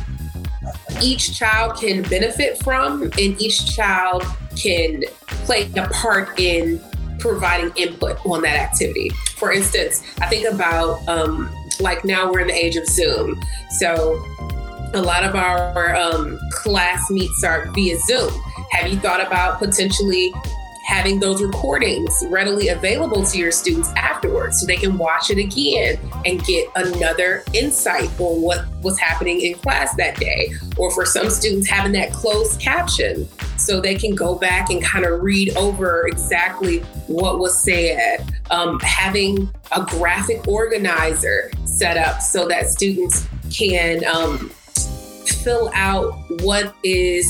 each 1.02 1.36
child 1.36 1.80
can 1.80 2.02
benefit 2.02 2.62
from 2.62 3.02
and 3.02 3.40
each 3.40 3.74
child 3.74 4.22
can 4.54 5.02
play 5.46 5.68
a 5.76 5.88
part 5.88 6.38
in 6.38 6.78
providing 7.23 7.73
input 7.76 8.25
on 8.26 8.43
that 8.43 8.57
activity. 8.57 9.11
For 9.37 9.52
instance, 9.52 10.02
I 10.21 10.26
think 10.26 10.52
about 10.52 11.07
um, 11.09 11.55
like 11.81 12.05
now 12.05 12.31
we're 12.31 12.41
in 12.41 12.49
the 12.49 12.55
age 12.55 12.76
of 12.76 12.87
Zoom. 12.87 13.41
So 13.79 14.23
a 14.95 15.00
lot 15.00 15.25
of 15.25 15.35
our 15.35 15.97
um, 15.97 16.38
class 16.50 17.11
meets 17.11 17.43
are 17.45 17.71
via 17.73 17.99
Zoom. 18.00 18.31
Have 18.73 18.91
you 18.91 18.99
thought 18.99 19.25
about 19.25 19.59
potentially 19.59 20.35
having 20.84 21.20
those 21.20 21.42
recordings 21.42 22.24
readily 22.28 22.68
available 22.68 23.24
to 23.24 23.38
your 23.38 23.52
students 23.52 23.90
afterwards 23.96 24.60
so 24.60 24.66
they 24.66 24.76
can 24.76 24.98
watch 24.98 25.30
it 25.30 25.38
again 25.38 25.98
and 26.24 26.44
get 26.44 26.68
another 26.74 27.44
insight 27.52 28.08
on 28.20 28.42
what 28.42 28.66
was 28.82 28.98
happening 28.98 29.40
in 29.40 29.54
class 29.54 29.94
that 29.96 30.16
day. 30.18 30.52
Or 30.76 30.90
for 30.90 31.06
some 31.06 31.30
students, 31.30 31.68
having 31.68 31.92
that 31.92 32.12
closed 32.12 32.60
caption 32.60 33.28
so 33.56 33.80
they 33.80 33.94
can 33.94 34.14
go 34.14 34.34
back 34.34 34.70
and 34.70 34.82
kind 34.82 35.04
of 35.04 35.22
read 35.22 35.56
over 35.56 36.06
exactly 36.06 36.80
what 37.06 37.38
was 37.38 37.58
said. 37.58 38.24
Um, 38.50 38.80
having 38.80 39.50
a 39.74 39.82
graphic 39.82 40.46
organizer 40.48 41.50
set 41.64 41.96
up 41.96 42.20
so 42.20 42.48
that 42.48 42.66
students 42.66 43.26
can 43.50 44.04
um, 44.04 44.50
fill 45.42 45.70
out 45.74 46.12
what 46.42 46.74
is 46.82 47.26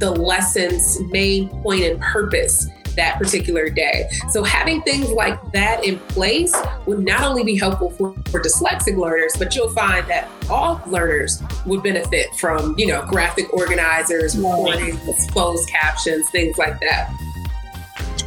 the 0.00 0.10
lesson's 0.10 1.00
main 1.10 1.48
point 1.62 1.82
and 1.82 2.00
purpose 2.00 2.66
that 2.96 3.18
particular 3.18 3.70
day. 3.70 4.08
So 4.30 4.42
having 4.42 4.82
things 4.82 5.10
like 5.10 5.40
that 5.52 5.84
in 5.84 5.98
place 5.98 6.54
would 6.86 7.04
not 7.04 7.22
only 7.22 7.44
be 7.44 7.56
helpful 7.56 7.90
for, 7.90 8.12
for 8.30 8.40
dyslexic 8.40 8.96
learners, 8.96 9.34
but 9.38 9.54
you'll 9.54 9.70
find 9.70 10.06
that 10.08 10.28
all 10.50 10.82
learners 10.86 11.42
would 11.64 11.82
benefit 11.82 12.34
from, 12.36 12.74
you 12.78 12.86
know, 12.86 13.04
graphic 13.06 13.52
organizers, 13.52 14.36
recordings, 14.36 15.26
closed 15.30 15.68
captions, 15.68 16.28
things 16.30 16.58
like 16.58 16.80
that. 16.80 17.14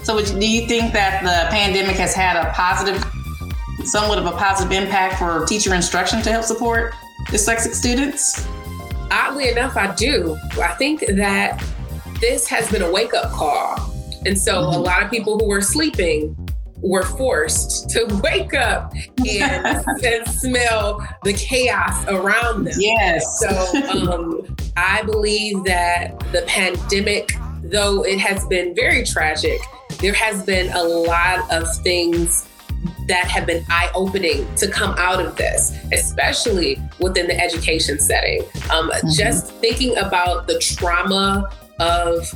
So 0.03 0.23
do 0.23 0.47
you 0.47 0.67
think 0.67 0.93
that 0.93 1.21
the 1.23 1.49
pandemic 1.51 1.95
has 1.97 2.13
had 2.13 2.35
a 2.35 2.51
positive, 2.53 3.03
somewhat 3.85 4.17
of 4.17 4.25
a 4.25 4.31
positive 4.31 4.71
impact 4.71 5.19
for 5.19 5.45
teacher 5.45 5.73
instruction 5.73 6.21
to 6.23 6.31
help 6.31 6.45
support 6.45 6.93
dyslexic 7.27 7.73
students? 7.73 8.47
Oddly 9.11 9.49
enough, 9.49 9.75
I 9.75 9.93
do. 9.95 10.37
I 10.61 10.73
think 10.75 11.01
that 11.07 11.63
this 12.19 12.47
has 12.47 12.69
been 12.71 12.81
a 12.81 12.91
wake 12.91 13.13
up 13.13 13.31
call 13.31 13.88
and 14.25 14.37
so 14.37 14.61
mm-hmm. 14.61 14.75
a 14.75 14.79
lot 14.79 15.03
of 15.03 15.11
people 15.11 15.37
who 15.37 15.47
were 15.47 15.61
sleeping 15.61 16.35
were 16.81 17.03
forced 17.03 17.89
to 17.89 18.05
wake 18.23 18.53
up 18.53 18.93
and, 19.27 19.85
and 20.03 20.27
smell 20.29 21.05
the 21.23 21.33
chaos 21.33 22.05
around 22.07 22.65
them. 22.65 22.73
Yes. 22.77 23.39
So 23.39 24.09
um, 24.11 24.55
I 24.77 25.03
believe 25.03 25.63
that 25.65 26.19
the 26.31 26.43
pandemic, 26.47 27.33
though 27.63 28.03
it 28.03 28.19
has 28.19 28.45
been 28.47 28.73
very 28.75 29.03
tragic, 29.03 29.59
there 29.99 30.13
has 30.13 30.43
been 30.45 30.71
a 30.73 30.83
lot 30.83 31.51
of 31.51 31.67
things 31.77 32.47
that 33.07 33.27
have 33.27 33.45
been 33.45 33.65
eye 33.69 33.89
opening 33.95 34.47
to 34.55 34.69
come 34.69 34.93
out 34.97 35.19
of 35.19 35.35
this, 35.35 35.75
especially 35.91 36.79
within 36.99 37.27
the 37.27 37.37
education 37.37 37.99
setting. 37.99 38.43
Um, 38.71 38.89
mm-hmm. 38.89 39.09
Just 39.09 39.51
thinking 39.55 39.97
about 39.97 40.47
the 40.47 40.59
trauma 40.59 41.49
of 41.79 42.33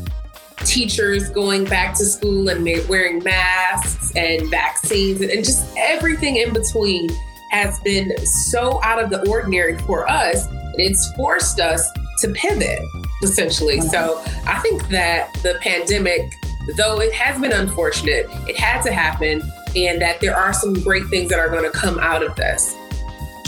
teachers 0.57 1.29
going 1.29 1.65
back 1.65 1.95
to 1.98 2.05
school 2.05 2.50
and 2.50 2.63
wearing 2.88 3.24
masks 3.24 4.12
and 4.15 4.50
vaccines 4.50 5.22
and 5.22 5.43
just 5.43 5.74
everything 5.77 6.38
in 6.38 6.53
between 6.53 7.10
has 7.51 7.79
been 7.81 8.17
so 8.25 8.81
out 8.83 9.01
of 9.01 9.10
the 9.10 9.27
ordinary 9.29 9.77
for 9.79 10.10
us. 10.10 10.48
And 10.48 10.79
it's 10.79 11.12
forced 11.13 11.60
us 11.60 11.88
to 12.19 12.29
pivot 12.29 12.79
essentially. 13.22 13.81
So 13.81 14.22
I 14.45 14.60
think 14.60 14.88
that 14.89 15.33
the 15.43 15.57
pandemic, 15.62 16.33
though 16.75 17.00
it 17.00 17.13
has 17.13 17.39
been 17.39 17.51
unfortunate, 17.51 18.27
it 18.48 18.57
had 18.57 18.81
to 18.83 18.91
happen, 18.91 19.41
and 19.75 20.01
that 20.01 20.19
there 20.19 20.36
are 20.36 20.53
some 20.53 20.74
great 20.74 21.07
things 21.07 21.29
that 21.29 21.39
are 21.39 21.50
going 21.50 21.63
to 21.63 21.72
come 21.72 21.98
out 22.00 22.24
of 22.24 22.36
this. 22.36 22.75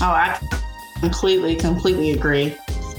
Oh, 0.01 0.05
I 0.05 0.39
completely, 1.00 1.55
completely 1.55 2.12
agree. 2.12 2.55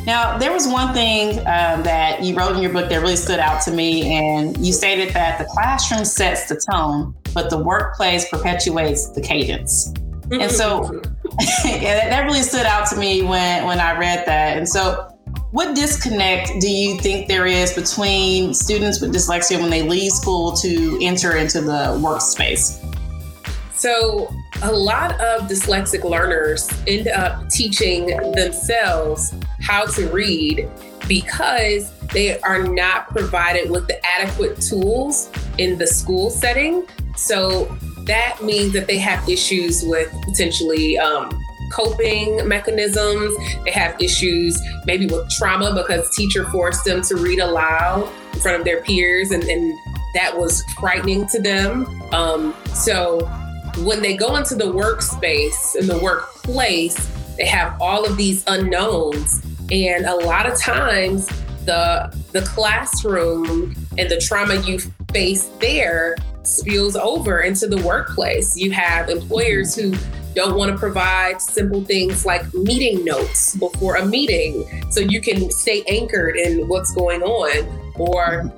Now, 0.06 0.38
there 0.38 0.52
was 0.52 0.68
one 0.68 0.94
thing 0.94 1.40
um, 1.40 1.82
that 1.82 2.22
you 2.22 2.36
wrote 2.36 2.54
in 2.54 2.62
your 2.62 2.72
book 2.72 2.88
that 2.90 3.00
really 3.02 3.16
stood 3.16 3.40
out 3.40 3.60
to 3.62 3.72
me, 3.72 4.14
and 4.14 4.56
you 4.64 4.72
stated 4.72 5.12
that 5.14 5.38
the 5.38 5.44
classroom 5.46 6.04
sets 6.04 6.48
the 6.48 6.62
tone, 6.70 7.12
but 7.34 7.50
the 7.50 7.58
workplace 7.58 8.28
perpetuates 8.28 9.10
the 9.10 9.20
cadence. 9.20 9.92
And 10.30 10.50
so 10.50 11.02
yeah, 11.64 12.08
that 12.08 12.24
really 12.24 12.42
stood 12.42 12.66
out 12.66 12.88
to 12.90 12.96
me 12.96 13.22
when, 13.22 13.64
when 13.64 13.80
I 13.80 13.98
read 13.98 14.24
that. 14.26 14.56
And 14.56 14.68
so, 14.68 15.12
what 15.50 15.74
disconnect 15.74 16.60
do 16.60 16.70
you 16.70 16.98
think 16.98 17.26
there 17.26 17.46
is 17.46 17.72
between 17.72 18.54
students 18.54 19.00
with 19.00 19.12
dyslexia 19.12 19.60
when 19.60 19.70
they 19.70 19.82
leave 19.82 20.12
school 20.12 20.52
to 20.52 20.98
enter 21.02 21.36
into 21.36 21.60
the 21.60 21.98
workspace? 22.00 22.80
So, 23.74 24.32
a 24.62 24.72
lot 24.72 25.20
of 25.20 25.42
dyslexic 25.48 26.04
learners 26.04 26.68
end 26.86 27.08
up 27.08 27.48
teaching 27.50 28.06
themselves 28.32 29.34
how 29.60 29.86
to 29.86 30.08
read 30.08 30.68
because 31.08 31.92
they 32.12 32.38
are 32.40 32.62
not 32.62 33.08
provided 33.08 33.70
with 33.70 33.86
the 33.86 34.04
adequate 34.06 34.60
tools 34.60 35.30
in 35.58 35.78
the 35.78 35.86
school 35.86 36.30
setting. 36.30 36.86
So 37.16 37.64
that 38.04 38.42
means 38.42 38.72
that 38.72 38.86
they 38.86 38.98
have 38.98 39.28
issues 39.28 39.84
with 39.84 40.10
potentially 40.24 40.98
um, 40.98 41.30
coping 41.72 42.46
mechanisms. 42.46 43.34
They 43.64 43.72
have 43.72 44.00
issues 44.00 44.60
maybe 44.84 45.06
with 45.06 45.28
trauma 45.30 45.74
because 45.74 46.14
teacher 46.14 46.44
forced 46.46 46.84
them 46.84 47.02
to 47.02 47.16
read 47.16 47.40
aloud 47.40 48.08
in 48.32 48.40
front 48.40 48.58
of 48.58 48.64
their 48.64 48.82
peers, 48.82 49.30
and, 49.30 49.42
and 49.44 49.76
that 50.14 50.36
was 50.36 50.62
frightening 50.78 51.26
to 51.28 51.40
them. 51.40 51.86
Um, 52.12 52.54
so 52.74 53.26
when 53.78 54.00
they 54.00 54.16
go 54.16 54.36
into 54.36 54.54
the 54.54 54.64
workspace 54.64 55.76
in 55.76 55.86
the 55.86 55.98
workplace, 55.98 56.96
they 57.36 57.46
have 57.46 57.80
all 57.80 58.06
of 58.06 58.16
these 58.16 58.44
unknowns 58.46 59.42
and 59.70 60.06
a 60.06 60.14
lot 60.14 60.50
of 60.50 60.58
times, 60.58 61.26
the 61.64 62.14
the 62.32 62.42
classroom 62.42 63.74
and 63.98 64.08
the 64.08 64.18
trauma 64.18 64.56
you 64.62 64.78
face 65.12 65.44
there 65.60 66.16
spills 66.44 66.96
over 66.96 67.40
into 67.40 67.66
the 67.66 67.82
workplace. 67.82 68.56
You 68.56 68.70
have 68.70 69.08
employers 69.08 69.74
who 69.74 69.94
don't 70.34 70.56
want 70.56 70.70
to 70.70 70.78
provide 70.78 71.40
simple 71.40 71.82
things 71.82 72.24
like 72.26 72.52
meeting 72.54 73.04
notes 73.04 73.56
before 73.56 73.96
a 73.96 74.04
meeting 74.04 74.64
so 74.90 75.00
you 75.00 75.20
can 75.20 75.50
stay 75.50 75.82
anchored 75.88 76.36
in 76.36 76.68
what's 76.68 76.94
going 76.94 77.22
on 77.22 77.92
or 77.98 78.52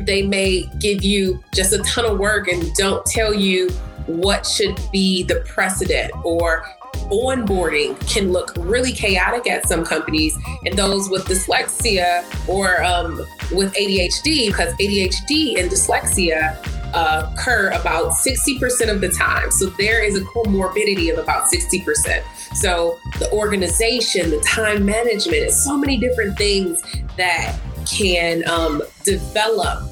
they 0.00 0.22
may 0.22 0.64
give 0.80 1.04
you 1.04 1.42
just 1.54 1.74
a 1.74 1.78
ton 1.80 2.06
of 2.06 2.18
work 2.18 2.48
and 2.48 2.74
don't 2.74 3.04
tell 3.04 3.34
you 3.34 3.68
what 4.06 4.46
should 4.46 4.80
be 4.90 5.22
the 5.22 5.36
precedent 5.46 6.10
or 6.24 6.64
onboarding 7.12 7.98
can 8.12 8.32
look 8.32 8.52
really 8.56 8.92
chaotic 8.92 9.48
at 9.48 9.68
some 9.68 9.84
companies, 9.84 10.36
and 10.64 10.76
those 10.76 11.10
with 11.10 11.26
dyslexia 11.26 12.24
or 12.48 12.82
um, 12.82 13.18
with 13.52 13.72
ADHD, 13.74 14.48
because 14.48 14.74
ADHD 14.74 15.60
and 15.60 15.70
dyslexia 15.70 16.56
uh, 16.94 17.30
occur 17.32 17.70
about 17.70 18.12
60% 18.12 18.90
of 18.90 19.00
the 19.00 19.08
time. 19.08 19.50
So 19.50 19.66
there 19.66 20.02
is 20.02 20.16
a 20.16 20.20
comorbidity 20.22 21.12
of 21.12 21.18
about 21.18 21.50
60%. 21.50 22.22
So 22.54 22.98
the 23.18 23.30
organization, 23.32 24.30
the 24.30 24.40
time 24.40 24.84
management, 24.84 25.52
so 25.52 25.76
many 25.76 25.96
different 25.96 26.36
things 26.36 26.82
that 27.16 27.58
can 27.86 28.48
um, 28.48 28.82
develop 29.04 29.88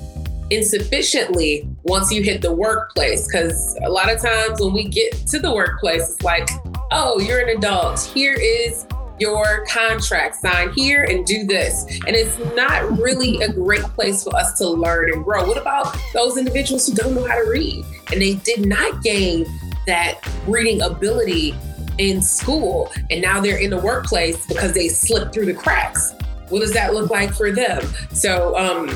insufficiently 0.51 1.69
once 1.85 2.13
you 2.13 2.23
hit 2.23 2.43
the 2.43 2.53
workplace. 2.53 3.27
Because 3.27 3.79
a 3.85 3.89
lot 3.89 4.13
of 4.13 4.21
times 4.21 4.61
when 4.61 4.75
we 4.75 4.85
get 4.85 5.13
to 5.29 5.39
the 5.39 5.53
workplace, 5.53 6.11
it's 6.13 6.23
like, 6.23 6.49
oh, 6.93 7.21
you're 7.21 7.41
an 7.41 7.57
adult. 7.57 8.01
Here 8.01 8.35
is 8.35 8.87
your 9.19 9.67
contract, 9.67 10.37
sign 10.37 10.73
here 10.73 11.05
and 11.05 11.27
do 11.27 11.45
this. 11.45 11.85
And 12.07 12.17
it's 12.17 12.39
not 12.55 12.99
really 12.99 13.41
a 13.43 13.53
great 13.53 13.83
place 13.83 14.25
for 14.25 14.35
us 14.35 14.57
to 14.59 14.69
learn 14.69 15.13
and 15.13 15.23
grow. 15.23 15.47
What 15.47 15.59
about 15.59 15.97
those 16.15 16.39
individuals 16.39 16.87
who 16.87 16.95
don't 16.95 17.15
know 17.15 17.27
how 17.27 17.37
to 17.37 17.49
read 17.49 17.85
and 18.13 18.21
they 18.21 18.35
did 18.35 18.67
not 18.67 19.03
gain 19.03 19.47
that 19.87 20.21
reading 20.47 20.81
ability 20.83 21.55
in 21.99 22.23
school 22.23 22.91
and 23.11 23.21
now 23.21 23.41
they're 23.41 23.59
in 23.59 23.71
the 23.71 23.79
workplace 23.79 24.47
because 24.47 24.73
they 24.73 24.89
slipped 24.89 25.35
through 25.35 25.47
the 25.47 25.55
cracks? 25.55 26.15
What 26.49 26.61
does 26.61 26.73
that 26.73 26.95
look 26.95 27.11
like 27.11 27.33
for 27.33 27.53
them? 27.53 27.83
So, 28.13 28.57
um, 28.57 28.89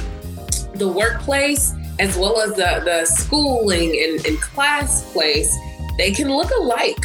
the 0.75 0.89
workplace 0.89 1.75
as 2.01 2.17
well 2.17 2.41
as 2.41 2.51
the, 2.55 2.83
the 2.85 3.05
schooling 3.05 3.91
and, 4.03 4.27
and 4.27 4.41
class 4.41 5.13
place, 5.13 5.57
they 5.97 6.11
can 6.11 6.29
look 6.29 6.51
alike. 6.51 6.99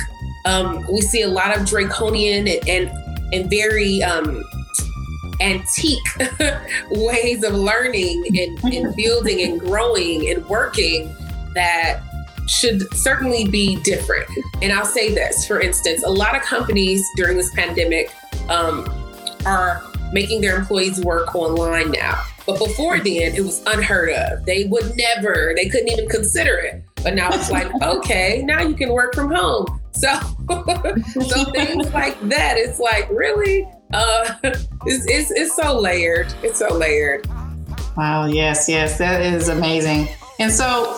Um, 0.45 0.85
we 0.91 1.01
see 1.01 1.21
a 1.21 1.27
lot 1.27 1.57
of 1.57 1.65
draconian 1.65 2.47
and, 2.47 2.69
and, 2.69 3.33
and 3.33 3.49
very 3.49 4.01
um, 4.03 4.43
antique 5.41 6.07
ways 6.91 7.43
of 7.43 7.53
learning 7.53 8.25
and, 8.37 8.63
and 8.73 8.95
building 8.95 9.41
and 9.41 9.59
growing 9.59 10.29
and 10.29 10.45
working 10.47 11.13
that 11.53 12.01
should 12.47 12.91
certainly 12.95 13.47
be 13.47 13.75
different. 13.83 14.27
And 14.61 14.71
I'll 14.71 14.85
say 14.85 15.13
this, 15.13 15.45
for 15.45 15.61
instance, 15.61 16.03
a 16.03 16.09
lot 16.09 16.35
of 16.35 16.41
companies 16.41 17.05
during 17.15 17.37
this 17.37 17.53
pandemic 17.53 18.11
um, 18.49 18.87
are 19.45 19.83
making 20.11 20.41
their 20.41 20.57
employees 20.57 20.99
work 21.01 21.35
online 21.35 21.91
now. 21.91 22.23
But 22.45 22.57
before 22.57 22.97
then, 22.97 23.35
it 23.35 23.41
was 23.41 23.61
unheard 23.67 24.09
of. 24.09 24.45
They 24.45 24.63
would 24.65 24.95
never, 24.97 25.53
they 25.55 25.69
couldn't 25.69 25.89
even 25.89 26.09
consider 26.09 26.57
it. 26.57 26.83
But 27.03 27.13
now 27.13 27.29
it's 27.31 27.51
like, 27.51 27.69
okay, 27.81 28.41
now 28.43 28.61
you 28.61 28.75
can 28.75 28.89
work 28.89 29.13
from 29.13 29.31
home. 29.31 29.79
So, 29.99 30.17
so 31.27 31.43
things 31.51 31.91
like 31.93 32.19
that. 32.29 32.55
It's 32.57 32.79
like 32.79 33.09
really, 33.09 33.67
uh, 33.93 34.33
it's, 34.43 34.67
it's 34.85 35.31
it's 35.31 35.55
so 35.55 35.77
layered. 35.77 36.33
It's 36.41 36.59
so 36.59 36.73
layered. 36.73 37.27
Wow. 37.97 38.25
Yes. 38.27 38.69
Yes. 38.69 38.97
That 38.97 39.21
is 39.21 39.49
amazing. 39.49 40.07
And 40.39 40.51
so, 40.51 40.97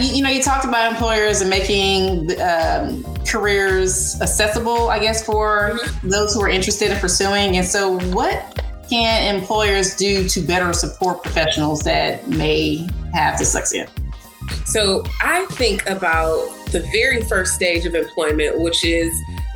you, 0.00 0.16
you, 0.16 0.22
know, 0.22 0.30
you 0.30 0.42
talked 0.42 0.64
about 0.64 0.90
employers 0.90 1.42
and 1.42 1.48
making 1.48 2.40
um, 2.40 3.04
careers 3.24 4.20
accessible, 4.20 4.88
I 4.88 4.98
guess, 4.98 5.24
for 5.24 5.78
mm-hmm. 5.78 6.08
those 6.08 6.34
who 6.34 6.42
are 6.42 6.48
interested 6.48 6.90
in 6.90 6.98
pursuing. 6.98 7.56
And 7.56 7.64
so, 7.64 8.00
what 8.10 8.64
can 8.90 9.34
employers 9.34 9.96
do 9.96 10.28
to 10.28 10.40
better 10.40 10.72
support 10.72 11.22
professionals 11.22 11.82
that 11.82 12.28
may 12.28 12.88
have 13.12 13.38
dyslexia? 13.38 13.88
So 14.64 15.04
I 15.22 15.46
think 15.50 15.88
about 15.88 16.48
the 16.72 16.80
very 16.92 17.22
first 17.22 17.54
stage 17.54 17.86
of 17.86 17.94
employment, 17.94 18.60
which 18.60 18.84
is 18.84 19.12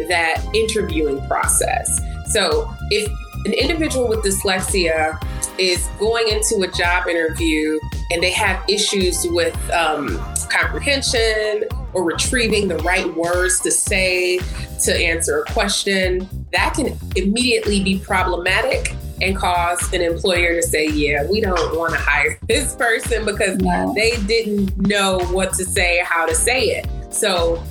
that 0.08 0.44
interviewing 0.54 1.26
process. 1.26 2.00
So 2.26 2.72
if 2.90 3.10
an 3.44 3.52
individual 3.52 4.08
with 4.08 4.20
dyslexia 4.20 5.20
is 5.58 5.88
going 5.98 6.28
into 6.28 6.62
a 6.62 6.68
job 6.70 7.08
interview 7.08 7.80
and 8.10 8.22
they 8.22 8.30
have 8.32 8.64
issues 8.68 9.26
with 9.28 9.56
um, 9.70 10.18
comprehension 10.50 11.64
or 11.92 12.04
retrieving 12.04 12.68
the 12.68 12.76
right 12.78 13.12
words 13.14 13.60
to 13.60 13.70
say 13.70 14.38
to 14.84 14.94
answer 14.94 15.40
a 15.40 15.52
question, 15.52 16.28
that 16.52 16.74
can 16.74 16.98
immediately 17.16 17.82
be 17.82 17.98
problematic 17.98 18.94
and 19.20 19.36
cause 19.36 19.92
an 19.92 20.00
employer 20.00 20.54
to 20.54 20.62
say, 20.62 20.88
yeah, 20.88 21.24
we 21.28 21.40
don't 21.40 21.76
want 21.76 21.92
to 21.92 21.98
hire 21.98 22.38
this 22.48 22.74
person 22.74 23.24
because 23.24 23.58
no. 23.58 23.92
they 23.94 24.12
didn't 24.26 24.76
know 24.78 25.18
what 25.30 25.52
to 25.54 25.64
say, 25.64 26.02
how 26.04 26.26
to 26.26 26.34
say 26.34 26.66
it. 26.66 26.86
So 27.12 27.62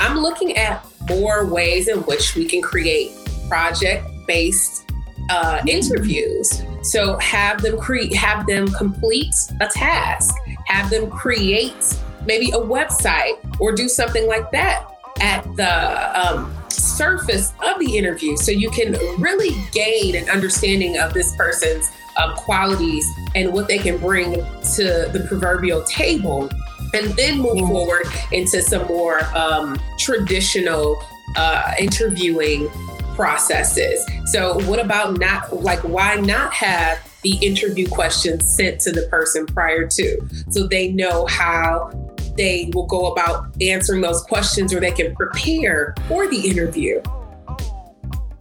I'm 0.00 0.18
looking 0.18 0.56
at 0.56 0.84
more 1.08 1.46
ways 1.46 1.88
in 1.88 1.98
which 2.00 2.34
we 2.34 2.46
can 2.46 2.62
create 2.62 3.12
project 3.48 4.06
based 4.26 4.90
uh, 5.30 5.62
interviews. 5.66 6.62
So 6.82 7.16
have 7.18 7.62
them 7.62 7.78
create, 7.78 8.14
have 8.14 8.46
them 8.46 8.68
complete 8.68 9.34
a 9.60 9.66
task, 9.68 10.34
have 10.66 10.90
them 10.90 11.10
create 11.10 11.96
maybe 12.26 12.50
a 12.50 12.58
website 12.58 13.38
or 13.60 13.72
do 13.72 13.88
something 13.88 14.26
like 14.26 14.50
that 14.50 14.86
at 15.20 15.44
the 15.56 16.20
um, 16.20 16.52
surface 16.94 17.52
of 17.62 17.78
the 17.78 17.96
interview 17.96 18.36
so 18.36 18.50
you 18.50 18.70
can 18.70 18.92
really 19.18 19.50
gain 19.72 20.14
an 20.14 20.28
understanding 20.30 20.98
of 20.98 21.12
this 21.12 21.34
person's 21.36 21.90
um, 22.22 22.34
qualities 22.36 23.06
and 23.34 23.52
what 23.52 23.68
they 23.68 23.78
can 23.78 23.98
bring 23.98 24.34
to 24.34 25.08
the 25.12 25.24
proverbial 25.28 25.82
table 25.84 26.48
and 26.94 27.12
then 27.14 27.38
move 27.38 27.56
mm. 27.56 27.68
forward 27.68 28.06
into 28.32 28.62
some 28.62 28.86
more 28.86 29.24
um, 29.36 29.78
traditional 29.98 31.02
uh, 31.36 31.74
interviewing 31.78 32.68
processes. 33.14 34.04
So, 34.26 34.60
what 34.68 34.78
about 34.78 35.18
not 35.18 35.62
like 35.62 35.80
why 35.80 36.16
not 36.16 36.52
have 36.52 36.98
the 37.22 37.36
interview 37.38 37.88
questions 37.88 38.54
sent 38.54 38.80
to 38.80 38.92
the 38.92 39.02
person 39.08 39.46
prior 39.46 39.86
to 39.88 40.20
so 40.50 40.66
they 40.66 40.92
know 40.92 41.24
how 41.26 41.90
they 42.36 42.70
will 42.72 42.86
go 42.86 43.12
about 43.12 43.54
answering 43.60 44.00
those 44.00 44.22
questions 44.22 44.72
or 44.74 44.80
they 44.80 44.90
can 44.90 45.14
prepare 45.14 45.94
for 46.08 46.28
the 46.28 46.48
interview. 46.48 47.00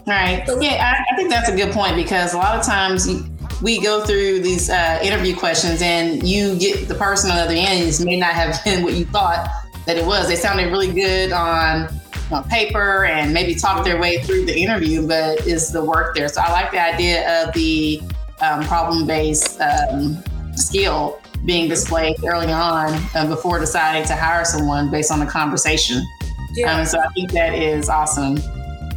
Right. 0.05 0.43
Yeah, 0.59 0.93
I, 0.93 1.13
I 1.13 1.15
think 1.15 1.29
that's 1.29 1.49
a 1.49 1.55
good 1.55 1.71
point 1.71 1.95
because 1.95 2.33
a 2.33 2.37
lot 2.37 2.57
of 2.57 2.65
times 2.65 3.07
you, 3.07 3.25
we 3.61 3.81
go 3.81 4.03
through 4.03 4.41
these 4.41 4.69
uh, 4.69 4.99
interview 5.01 5.35
questions 5.35 5.81
and 5.81 6.27
you 6.27 6.57
get 6.59 6.89
the 6.89 6.95
person 6.95 7.31
on 7.31 7.37
the 7.37 7.43
other 7.43 7.55
end 7.55 8.03
may 8.03 8.19
not 8.19 8.33
have 8.33 8.61
been 8.65 8.83
what 8.83 8.93
you 8.93 9.05
thought 9.05 9.49
that 9.85 9.97
it 9.97 10.05
was. 10.05 10.27
They 10.27 10.35
sounded 10.35 10.71
really 10.71 10.91
good 10.91 11.31
on, 11.31 11.87
on 12.31 12.43
paper 12.49 13.05
and 13.05 13.33
maybe 13.33 13.55
talked 13.55 13.85
their 13.85 13.99
way 13.99 14.21
through 14.23 14.45
the 14.45 14.57
interview, 14.57 15.07
but 15.07 15.47
is 15.47 15.71
the 15.71 15.83
work 15.83 16.15
there? 16.15 16.27
So 16.27 16.41
I 16.41 16.51
like 16.51 16.71
the 16.71 16.81
idea 16.81 17.43
of 17.43 17.53
the 17.53 18.01
um, 18.41 18.63
problem 18.65 19.07
based 19.07 19.61
um, 19.61 20.21
skill 20.55 21.21
being 21.45 21.67
displayed 21.67 22.15
early 22.23 22.51
on 22.51 22.93
uh, 23.15 23.25
before 23.27 23.59
deciding 23.59 24.05
to 24.07 24.15
hire 24.15 24.45
someone 24.45 24.89
based 24.89 25.11
on 25.11 25.19
the 25.19 25.25
conversation. 25.25 26.05
Yeah. 26.53 26.77
Um, 26.77 26.85
so 26.85 26.99
I 26.99 27.07
think 27.09 27.31
that 27.31 27.53
is 27.53 27.89
awesome. 27.89 28.35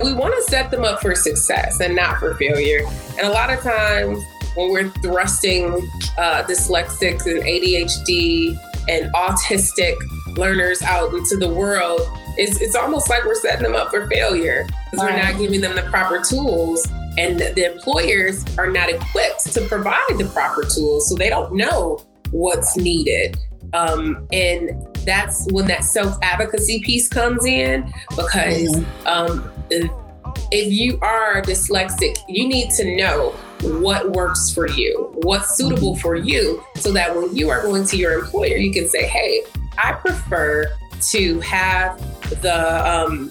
We 0.02 0.12
want 0.12 0.35
to 0.35 0.42
set 0.42 0.70
them 0.70 0.85
up 0.85 1.00
for 1.00 1.14
success 1.14 1.80
and 1.80 1.96
not 1.96 2.18
for 2.18 2.35
failure. 2.35 2.87
And 3.18 3.26
a 3.26 3.30
lot 3.30 3.50
of 3.50 3.61
times 3.61 4.22
when 4.54 4.70
we're 4.70 4.90
thrusting 4.90 5.72
uh, 6.18 6.44
dyslexics 6.44 7.26
and 7.26 7.42
ADHD 7.42 8.59
and 8.88 9.12
autistic 9.14 9.96
learners 10.37 10.82
out 10.82 11.14
into 11.14 11.37
the 11.37 11.48
world, 11.48 12.00
it's, 12.37 12.61
it's 12.61 12.76
almost 12.76 13.09
like 13.09 13.24
we're 13.24 13.35
setting 13.35 13.62
them 13.62 13.74
up 13.74 13.90
for 13.90 14.06
failure 14.09 14.66
because 14.90 15.04
right. 15.04 15.14
we're 15.14 15.30
not 15.30 15.40
giving 15.40 15.61
them 15.62 15.74
the 15.74 15.82
proper 15.90 16.22
tools 16.22 16.87
and 17.18 17.40
the 17.40 17.72
employers 17.72 18.44
are 18.59 18.70
not 18.70 18.90
equipped 18.90 19.50
to 19.52 19.62
provide 19.62 20.18
the 20.18 20.30
proper 20.35 20.62
tools 20.62 21.09
so 21.09 21.14
they 21.14 21.30
don't 21.30 21.54
know 21.54 21.98
what's 22.31 22.77
needed. 22.77 23.37
Um, 23.73 24.27
and 24.33 24.71
that's 25.05 25.47
when 25.51 25.67
that 25.67 25.85
self 25.85 26.17
advocacy 26.23 26.81
piece 26.81 27.09
comes 27.09 27.45
in 27.45 27.93
because 28.11 28.83
um, 29.07 29.51
if 29.71 30.73
you 30.73 30.99
are 31.01 31.43
dyslexic, 31.43 32.17
you 32.29 32.49
need 32.49 32.71
to 32.71 32.97
know 32.97 33.31
what 33.62 34.12
works 34.12 34.51
for 34.51 34.69
you, 34.69 35.11
what's 35.23 35.57
suitable 35.57 35.97
for 35.97 36.15
you, 36.15 36.62
so 36.77 36.93
that 36.93 37.15
when 37.15 37.35
you 37.35 37.49
are 37.49 37.62
going 37.62 37.85
to 37.87 37.97
your 37.97 38.19
employer, 38.19 38.57
you 38.57 38.73
can 38.73 38.89
say, 38.89 39.07
"Hey, 39.07 39.43
I 39.79 39.93
prefer 39.93 40.71
to 41.09 41.41
have 41.41 41.99
the 42.43 42.89
um, 42.89 43.31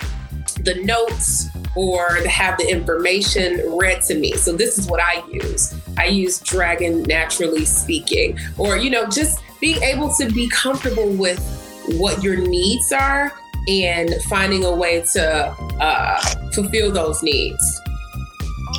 the 0.61 0.75
notes 0.83 1.47
or 1.75 2.17
to 2.21 2.29
have 2.29 2.57
the 2.57 2.69
information 2.69 3.61
read 3.77 4.01
to 4.03 4.15
me. 4.15 4.33
So 4.33 4.53
this 4.53 4.77
is 4.77 4.87
what 4.87 5.01
I 5.01 5.23
use. 5.29 5.75
I 5.97 6.05
use 6.05 6.39
Dragon 6.39 7.03
Naturally 7.03 7.65
Speaking, 7.65 8.37
or, 8.57 8.77
you 8.77 8.89
know, 8.89 9.07
just 9.07 9.41
being 9.59 9.81
able 9.83 10.13
to 10.15 10.29
be 10.31 10.49
comfortable 10.49 11.09
with 11.11 11.39
what 11.97 12.23
your 12.23 12.37
needs 12.37 12.91
are 12.91 13.31
and 13.67 14.13
finding 14.29 14.63
a 14.63 14.73
way 14.73 15.01
to 15.13 15.55
uh, 15.79 16.21
fulfill 16.53 16.91
those 16.91 17.23
needs. 17.23 17.81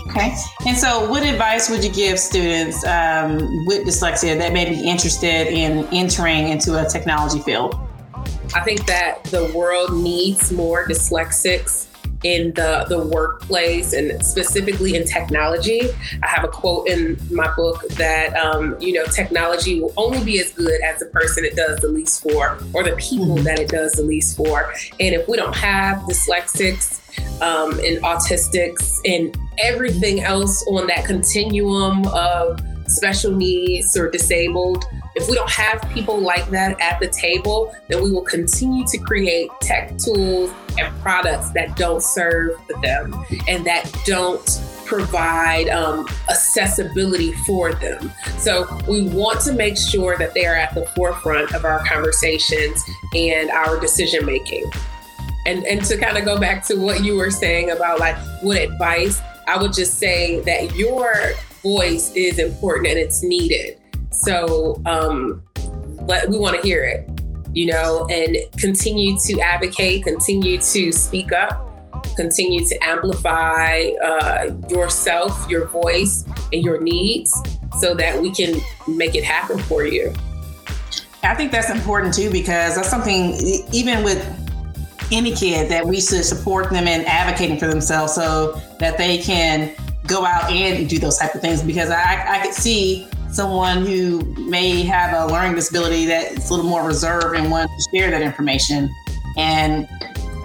Okay. 0.09 0.35
And 0.67 0.77
so, 0.77 1.09
what 1.11 1.25
advice 1.25 1.69
would 1.69 1.85
you 1.85 1.93
give 1.93 2.19
students 2.19 2.85
um, 2.87 3.67
with 3.67 3.87
dyslexia 3.87 4.39
that 4.39 4.53
may 4.53 4.69
be 4.69 4.89
interested 4.89 5.49
in 5.49 5.87
entering 5.93 6.49
into 6.49 6.81
a 6.81 6.89
technology 6.89 7.41
field? 7.41 7.79
I 8.55 8.61
think 8.61 8.87
that 8.87 9.25
the 9.25 9.53
world 9.55 9.93
needs 9.95 10.53
more 10.53 10.87
dyslexics 10.87 11.87
in 12.23 12.53
the, 12.55 12.87
the 12.89 12.99
workplace 12.99 13.93
and 13.93 14.25
specifically 14.25 14.97
in 14.97 15.07
technology. 15.07 15.83
I 16.23 16.27
have 16.27 16.45
a 16.45 16.49
quote 16.49 16.89
in 16.89 17.19
my 17.31 17.53
book 17.55 17.87
that, 17.91 18.35
um, 18.37 18.77
you 18.81 18.93
know, 18.93 19.05
technology 19.07 19.81
will 19.81 19.93
only 19.97 20.23
be 20.25 20.41
as 20.41 20.53
good 20.53 20.81
as 20.83 20.99
the 20.99 21.07
person 21.07 21.45
it 21.45 21.57
does 21.57 21.81
the 21.81 21.89
least 21.89 22.23
for 22.23 22.59
or 22.73 22.83
the 22.85 22.97
people 22.97 23.37
mm-hmm. 23.37 23.45
that 23.45 23.59
it 23.59 23.69
does 23.69 23.93
the 23.93 24.03
least 24.03 24.37
for. 24.37 24.73
And 25.01 25.15
if 25.15 25.29
we 25.29 25.37
don't 25.37 25.57
have 25.57 25.99
dyslexics, 26.03 27.01
um, 27.41 27.73
and 27.81 27.99
autistics 28.03 28.99
and 29.05 29.37
everything 29.59 30.21
else 30.21 30.65
on 30.69 30.87
that 30.87 31.05
continuum 31.05 32.07
of 32.09 32.61
special 32.87 33.33
needs 33.33 33.97
or 33.97 34.11
disabled, 34.11 34.85
if 35.17 35.29
we 35.29 35.35
don't 35.35 35.51
have 35.51 35.81
people 35.95 36.21
like 36.21 36.49
that 36.51 36.79
at 36.79 37.01
the 37.01 37.09
table, 37.09 37.75
then 37.89 38.03
we 38.03 38.11
will 38.11 38.25
continue 38.25 38.85
to 38.87 38.99
create 38.99 39.51
tech 39.63 39.97
tools 39.97 40.53
and 40.79 40.95
products 41.01 41.51
that 41.53 41.75
don't 41.75 42.03
serve 42.03 42.55
them 42.83 43.25
and 43.49 43.65
that 43.65 43.91
don't 44.05 44.61
provide 44.85 45.71
um, 45.71 46.07
accessibility 46.29 47.33
for 47.33 47.73
them. 47.73 48.13
So 48.37 48.67
we 48.87 49.09
want 49.09 49.41
to 49.41 49.55
make 49.55 49.79
sure 49.79 50.19
that 50.19 50.35
they 50.35 50.45
are 50.45 50.55
at 50.55 50.75
the 50.75 50.85
forefront 50.95 51.55
of 51.55 51.65
our 51.65 51.83
conversations 51.87 52.85
and 53.15 53.51
our 53.51 53.81
decision 53.81 54.27
making. 54.27 54.71
And, 55.47 55.65
and 55.65 55.83
to 55.87 55.97
kind 55.97 56.19
of 56.19 56.27
go 56.27 56.39
back 56.39 56.63
to 56.67 56.77
what 56.77 57.03
you 57.03 57.17
were 57.17 57.31
saying 57.31 57.71
about 57.71 58.01
like 58.01 58.17
what 58.43 58.59
advice, 58.59 59.21
I 59.49 59.61
would 59.61 59.73
just 59.73 59.99
say 59.99 60.41
that 60.41 60.77
your 60.77 61.33
voice 61.63 62.13
is 62.15 62.39
important 62.39 62.89
and 62.89 62.99
it's 62.99 63.23
needed. 63.23 63.79
So 64.11 64.81
um, 64.87 65.42
let, 66.07 66.29
we 66.29 66.38
want 66.38 66.57
to 66.57 66.62
hear 66.62 66.85
it, 66.85 67.09
you 67.53 67.66
know, 67.66 68.07
and 68.11 68.37
continue 68.59 69.19
to 69.27 69.40
advocate, 69.40 70.05
continue 70.05 70.59
to 70.59 70.92
speak 70.92 71.33
up, 71.33 71.66
continue 72.16 72.66
to 72.66 72.85
amplify 72.85 73.90
uh, 74.03 74.51
yourself, 74.69 75.49
your 75.51 75.66
voice, 75.66 76.25
and 76.53 76.62
your 76.62 76.81
needs 76.81 77.35
so 77.81 77.95
that 77.95 78.21
we 78.21 78.31
can 78.31 78.61
make 78.87 79.14
it 79.14 79.25
happen 79.25 79.59
for 79.59 79.85
you. 79.85 80.12
I 81.23 81.35
think 81.35 81.51
that's 81.51 81.71
important 81.71 82.14
too 82.14 82.31
because 82.31 82.77
that's 82.77 82.88
something 82.88 83.35
even 83.73 84.05
with 84.05 84.25
any 85.12 85.33
kid 85.35 85.71
that 85.71 85.85
we 85.87 86.01
should 86.01 86.25
support 86.25 86.71
them 86.71 86.87
in 86.87 87.05
advocating 87.05 87.59
for 87.59 87.66
themselves 87.66 88.14
so 88.14 88.61
that 88.79 88.99
they 88.99 89.19
can 89.19 89.73
go 90.07 90.25
out 90.25 90.51
and 90.51 90.88
do 90.88 90.99
those 90.99 91.19
type 91.19 91.35
of 91.35 91.40
things 91.40 91.62
because 91.62 91.90
I, 91.90 92.38
I 92.38 92.42
could 92.45 92.55
see 92.55 93.09
someone 93.37 93.85
who 93.85 94.22
may 94.49 94.83
have 94.83 95.12
a 95.12 95.31
learning 95.31 95.55
disability 95.55 96.07
that's 96.07 96.49
a 96.49 96.55
little 96.55 96.68
more 96.68 96.87
reserved 96.87 97.37
and 97.37 97.51
want 97.51 97.70
to 97.70 97.88
share 97.94 98.11
that 98.11 98.22
information. 98.22 98.92
And 99.37 99.87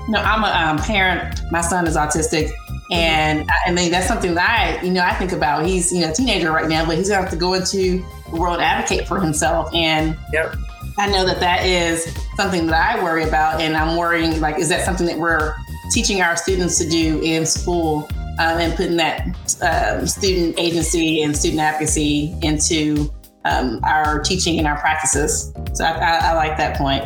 you 0.07 0.09
know, 0.09 0.19
I'm 0.19 0.43
a 0.43 0.71
um, 0.71 0.77
parent. 0.77 1.39
My 1.51 1.61
son 1.61 1.87
is 1.87 1.95
autistic, 1.95 2.51
and 2.91 3.49
I, 3.49 3.69
I 3.69 3.71
mean 3.71 3.91
that's 3.91 4.07
something 4.07 4.35
that 4.35 4.81
I, 4.81 4.85
you 4.85 4.91
know, 4.91 5.01
I 5.01 5.13
think 5.13 5.31
about. 5.31 5.65
He's 5.65 5.93
you 5.93 6.01
know 6.01 6.11
a 6.11 6.13
teenager 6.13 6.51
right 6.51 6.67
now, 6.67 6.85
but 6.85 6.97
he's 6.97 7.07
gonna 7.07 7.21
have 7.21 7.31
to 7.31 7.37
go 7.37 7.53
into 7.53 8.05
the 8.29 8.35
world 8.35 8.55
and 8.55 8.63
advocate 8.63 9.07
for 9.07 9.21
himself. 9.21 9.73
And 9.73 10.17
yep. 10.33 10.55
I 10.97 11.09
know 11.09 11.25
that 11.25 11.39
that 11.39 11.65
is 11.65 12.13
something 12.35 12.67
that 12.67 12.97
I 12.97 13.01
worry 13.01 13.23
about, 13.23 13.61
and 13.61 13.77
I'm 13.77 13.95
worrying 13.95 14.41
like, 14.41 14.59
is 14.59 14.67
that 14.67 14.83
something 14.83 15.07
that 15.07 15.17
we're 15.17 15.55
teaching 15.91 16.21
our 16.21 16.35
students 16.35 16.77
to 16.79 16.89
do 16.89 17.21
in 17.21 17.45
school? 17.45 18.09
Um, 18.39 18.59
and 18.59 18.75
putting 18.75 18.97
that 18.97 19.27
um, 19.61 20.07
student 20.07 20.57
agency 20.57 21.21
and 21.21 21.35
student 21.35 21.61
advocacy 21.61 22.35
into 22.41 23.11
um, 23.45 23.79
our 23.83 24.19
teaching 24.19 24.57
and 24.59 24.67
our 24.67 24.79
practices. 24.79 25.53
So 25.73 25.83
I, 25.83 25.91
I, 25.91 26.17
I 26.29 26.33
like 26.33 26.57
that 26.57 26.77
point. 26.77 27.03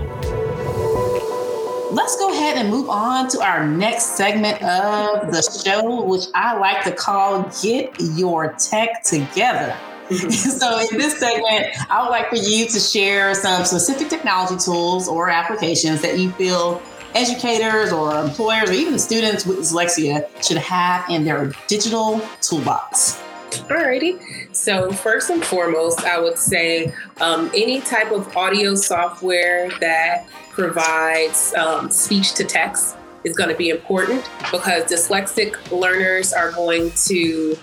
Let's 1.93 2.17
go 2.17 2.33
ahead 2.33 2.57
and 2.57 2.69
move 2.69 2.89
on 2.89 3.29
to 3.29 3.41
our 3.41 3.65
next 3.65 4.17
segment 4.17 4.61
of 4.61 5.31
the 5.31 5.41
show, 5.41 6.03
which 6.03 6.25
I 6.35 6.57
like 6.57 6.83
to 6.83 6.91
call 6.91 7.49
Get 7.61 7.95
Your 7.99 8.53
Tech 8.53 9.01
Together. 9.03 9.77
Mm-hmm. 10.09 10.29
so, 10.29 10.79
in 10.79 10.97
this 10.99 11.17
segment, 11.17 11.67
I 11.89 12.03
would 12.03 12.09
like 12.09 12.29
for 12.29 12.35
you 12.35 12.67
to 12.67 12.79
share 12.79 13.33
some 13.33 13.63
specific 13.65 14.09
technology 14.09 14.57
tools 14.63 15.07
or 15.07 15.29
applications 15.29 16.01
that 16.01 16.19
you 16.19 16.31
feel 16.31 16.81
educators 17.15 17.91
or 17.91 18.19
employers 18.19 18.69
or 18.69 18.73
even 18.73 18.99
students 18.99 19.45
with 19.45 19.57
dyslexia 19.59 20.27
should 20.45 20.57
have 20.57 21.09
in 21.09 21.23
their 21.23 21.51
digital 21.67 22.21
toolbox? 22.41 23.21
Alrighty. 23.51 24.53
So 24.55 24.91
first 24.91 25.29
and 25.29 25.43
foremost, 25.43 26.03
I 26.03 26.19
would 26.19 26.37
say 26.37 26.93
um, 27.21 27.49
any 27.55 27.79
type 27.81 28.11
of 28.11 28.35
audio 28.35 28.75
software 28.75 29.69
that 29.79 30.27
provides 30.51 31.53
um, 31.55 31.89
speech 31.89 32.33
to 32.35 32.43
text 32.43 32.97
is 33.23 33.35
going 33.35 33.49
to 33.49 33.55
be 33.55 33.69
important 33.69 34.29
because 34.51 34.83
dyslexic 34.83 35.71
learners 35.71 36.33
are 36.33 36.51
going 36.51 36.91
to 37.07 37.57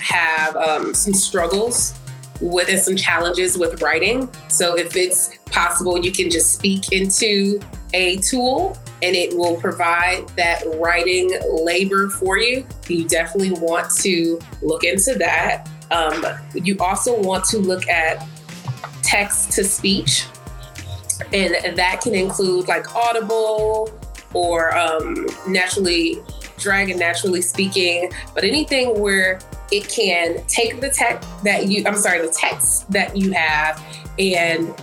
have 0.00 0.56
um, 0.56 0.94
some 0.94 1.14
struggles 1.14 1.94
with 2.40 2.68
and 2.68 2.80
some 2.80 2.96
challenges 2.96 3.56
with 3.56 3.80
writing. 3.80 4.28
So 4.48 4.76
if 4.76 4.96
it's 4.96 5.38
possible, 5.46 5.98
you 6.02 6.10
can 6.10 6.30
just 6.30 6.52
speak 6.52 6.90
into 6.90 7.60
a 7.92 8.16
tool 8.16 8.76
and 9.02 9.14
it 9.14 9.36
will 9.36 9.56
provide 9.56 10.28
that 10.30 10.62
writing 10.76 11.30
labor 11.50 12.08
for 12.08 12.38
you. 12.38 12.66
You 12.88 13.06
definitely 13.06 13.52
want 13.52 13.90
to 13.98 14.40
look 14.62 14.84
into 14.84 15.14
that. 15.14 15.68
Um, 15.90 16.24
you 16.54 16.76
also 16.78 17.20
want 17.20 17.44
to 17.46 17.58
look 17.58 17.88
at 17.88 18.26
text 19.02 19.52
to 19.52 19.64
speech, 19.64 20.26
and 21.32 21.76
that 21.76 22.00
can 22.00 22.14
include 22.14 22.68
like 22.68 22.94
Audible 22.94 23.90
or 24.32 24.76
um, 24.76 25.26
naturally 25.46 26.18
dragon 26.56 26.98
naturally 26.98 27.42
speaking 27.42 28.12
but 28.32 28.44
anything 28.44 28.98
where 29.00 29.40
it 29.72 29.88
can 29.88 30.44
take 30.46 30.80
the 30.80 30.88
text 30.88 31.28
that 31.42 31.66
you 31.66 31.82
i'm 31.84 31.96
sorry 31.96 32.24
the 32.24 32.32
text 32.32 32.90
that 32.90 33.16
you 33.16 33.32
have 33.32 33.82
and 34.18 34.74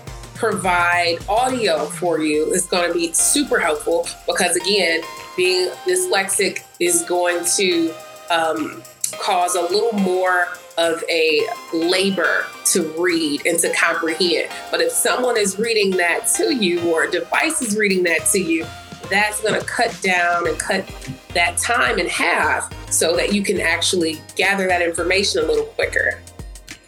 provide 0.41 1.19
audio 1.29 1.85
for 1.85 2.19
you 2.19 2.51
is 2.51 2.65
going 2.65 2.87
to 2.87 2.93
be 2.97 3.13
super 3.13 3.59
helpful 3.59 4.07
because, 4.25 4.55
again, 4.55 4.99
being 5.37 5.69
dyslexic 5.87 6.63
is 6.79 7.03
going 7.03 7.45
to 7.45 7.93
um, 8.31 8.81
cause 9.19 9.53
a 9.53 9.61
little 9.61 9.93
more 9.99 10.47
of 10.79 11.03
a 11.11 11.41
labor 11.71 12.47
to 12.65 12.91
read 12.99 13.45
and 13.45 13.59
to 13.59 13.71
comprehend. 13.75 14.49
But 14.71 14.81
if 14.81 14.91
someone 14.91 15.37
is 15.37 15.59
reading 15.59 15.91
that 15.97 16.25
to 16.37 16.55
you 16.55 16.91
or 16.91 17.03
a 17.03 17.11
device 17.11 17.61
is 17.61 17.77
reading 17.77 18.01
that 18.05 18.25
to 18.31 18.39
you, 18.39 18.65
that's 19.11 19.41
going 19.41 19.59
to 19.59 19.65
cut 19.67 19.95
down 20.01 20.47
and 20.47 20.57
cut 20.57 20.87
that 21.35 21.59
time 21.59 21.99
in 21.99 22.07
half 22.07 22.73
so 22.91 23.15
that 23.15 23.31
you 23.31 23.43
can 23.43 23.61
actually 23.61 24.19
gather 24.35 24.67
that 24.67 24.81
information 24.81 25.43
a 25.43 25.45
little 25.45 25.65
quicker 25.65 26.19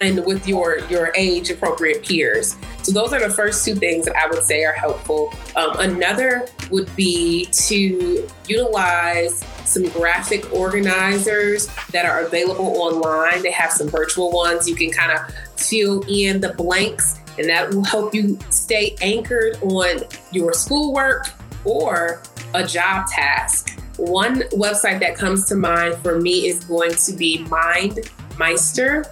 and 0.04 0.26
with 0.26 0.48
your 0.48 0.80
your 0.90 1.12
age 1.16 1.50
appropriate 1.50 2.04
peers. 2.04 2.56
So 2.84 2.92
those 2.92 3.14
are 3.14 3.26
the 3.26 3.34
first 3.34 3.64
two 3.64 3.76
things 3.76 4.06
that 4.06 4.16
I 4.16 4.28
would 4.28 4.44
say 4.44 4.64
are 4.66 4.74
helpful. 4.74 5.34
Um, 5.56 5.80
another 5.80 6.48
would 6.70 6.94
be 6.96 7.46
to 7.46 8.28
utilize 8.48 9.44
some 9.66 9.88
graphic 9.90 10.54
organizers 10.54 11.70
that 11.92 12.06
are 12.06 12.26
available 12.26 12.66
online. 12.82 13.42
They 13.42 13.52
have 13.52 13.72
some 13.72 13.88
virtual 13.88 14.32
ones. 14.32 14.70
You 14.70 14.76
can 14.76 14.92
kind 14.92 15.12
of 15.12 15.34
fill 15.58 16.04
in 16.10 16.42
the 16.42 16.54
blanks, 16.54 17.20
and 17.38 17.48
that 17.48 17.74
will 17.74 17.86
help 17.86 18.14
you 18.14 18.38
stay 18.50 18.98
anchored 19.02 19.58
on 19.64 20.02
your 20.32 20.54
schoolwork 20.54 21.30
or 21.64 22.22
a 22.54 22.68
job 22.68 23.08
task. 23.08 23.80
One 23.98 24.42
website 24.52 25.00
that 25.00 25.16
comes 25.16 25.46
to 25.46 25.56
mind 25.56 25.96
for 25.98 26.20
me 26.20 26.48
is 26.48 26.66
going 26.66 26.96
to 26.96 27.14
be 27.14 27.46
MindMeister. 27.46 29.06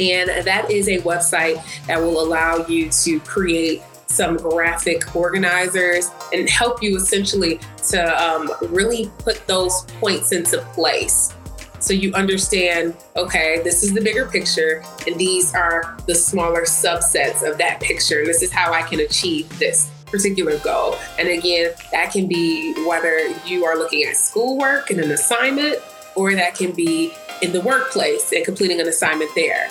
And 0.00 0.46
that 0.46 0.70
is 0.70 0.88
a 0.88 0.98
website 1.02 1.62
that 1.86 2.00
will 2.00 2.20
allow 2.20 2.66
you 2.66 2.90
to 2.90 3.20
create 3.20 3.82
some 4.06 4.36
graphic 4.36 5.14
organizers 5.14 6.10
and 6.32 6.48
help 6.48 6.82
you 6.82 6.96
essentially 6.96 7.60
to 7.88 8.22
um, 8.22 8.50
really 8.70 9.10
put 9.18 9.46
those 9.46 9.84
points 10.00 10.32
into 10.32 10.58
place. 10.74 11.34
So 11.78 11.94
you 11.94 12.12
understand, 12.12 12.94
okay, 13.16 13.62
this 13.62 13.82
is 13.82 13.94
the 13.94 14.02
bigger 14.02 14.26
picture, 14.26 14.84
and 15.06 15.18
these 15.18 15.54
are 15.54 15.96
the 16.06 16.14
smaller 16.14 16.62
subsets 16.62 17.48
of 17.48 17.56
that 17.58 17.80
picture. 17.80 18.18
And 18.18 18.28
This 18.28 18.42
is 18.42 18.52
how 18.52 18.72
I 18.72 18.82
can 18.82 19.00
achieve 19.00 19.48
this 19.58 19.90
particular 20.06 20.58
goal. 20.58 20.96
And 21.18 21.28
again, 21.28 21.72
that 21.92 22.12
can 22.12 22.26
be 22.26 22.74
whether 22.86 23.28
you 23.46 23.64
are 23.64 23.78
looking 23.78 24.02
at 24.04 24.16
schoolwork 24.16 24.90
and 24.90 25.00
an 25.00 25.10
assignment, 25.10 25.78
or 26.16 26.34
that 26.34 26.54
can 26.54 26.72
be 26.72 27.12
in 27.40 27.52
the 27.52 27.60
workplace 27.62 28.32
and 28.32 28.44
completing 28.44 28.80
an 28.80 28.88
assignment 28.88 29.30
there. 29.34 29.70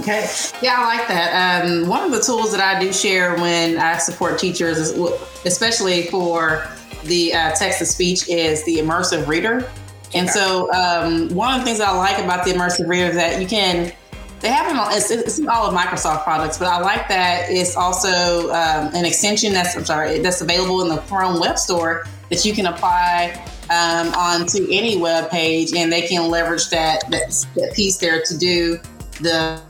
Okay. 0.00 0.26
Yeah, 0.62 0.76
I 0.78 0.96
like 0.96 1.08
that. 1.08 1.64
Um, 1.64 1.86
one 1.86 2.02
of 2.02 2.10
the 2.10 2.20
tools 2.20 2.52
that 2.52 2.60
I 2.60 2.80
do 2.80 2.92
share 2.92 3.36
when 3.36 3.78
I 3.78 3.98
support 3.98 4.38
teachers, 4.38 4.78
is, 4.78 4.98
especially 5.44 6.04
for 6.04 6.66
the 7.04 7.34
uh, 7.34 7.52
text 7.52 7.80
to 7.80 7.86
speech, 7.86 8.28
is 8.28 8.64
the 8.64 8.78
immersive 8.78 9.26
reader. 9.26 9.70
And 10.14 10.28
so, 10.28 10.72
um, 10.72 11.28
one 11.34 11.52
of 11.54 11.60
the 11.60 11.66
things 11.66 11.80
I 11.80 11.92
like 11.92 12.18
about 12.18 12.44
the 12.44 12.52
immersive 12.52 12.88
reader 12.88 13.08
is 13.08 13.14
that 13.14 13.40
you 13.40 13.46
can 13.46 13.92
they 14.40 14.48
have 14.48 14.70
it 14.70 14.76
on. 14.76 14.90
It's, 14.92 15.10
it's 15.10 15.38
in 15.38 15.48
all 15.48 15.66
of 15.66 15.74
Microsoft 15.74 16.24
products, 16.24 16.56
but 16.56 16.68
I 16.68 16.80
like 16.80 17.06
that 17.08 17.50
it's 17.50 17.76
also 17.76 18.50
um, 18.50 18.94
an 18.94 19.04
extension 19.04 19.52
that's 19.52 19.76
I'm 19.76 19.84
sorry 19.84 20.18
that's 20.20 20.40
available 20.40 20.80
in 20.82 20.88
the 20.88 20.96
Chrome 21.02 21.38
Web 21.38 21.58
Store 21.58 22.06
that 22.30 22.44
you 22.44 22.54
can 22.54 22.66
apply 22.66 23.32
um, 23.68 24.12
onto 24.14 24.66
any 24.70 24.96
web 24.96 25.30
page, 25.30 25.74
and 25.74 25.92
they 25.92 26.02
can 26.02 26.30
leverage 26.30 26.70
that, 26.70 27.08
that, 27.10 27.46
that 27.54 27.74
piece 27.74 27.98
there 27.98 28.22
to 28.22 28.38
do 28.38 28.78
the 29.20 29.60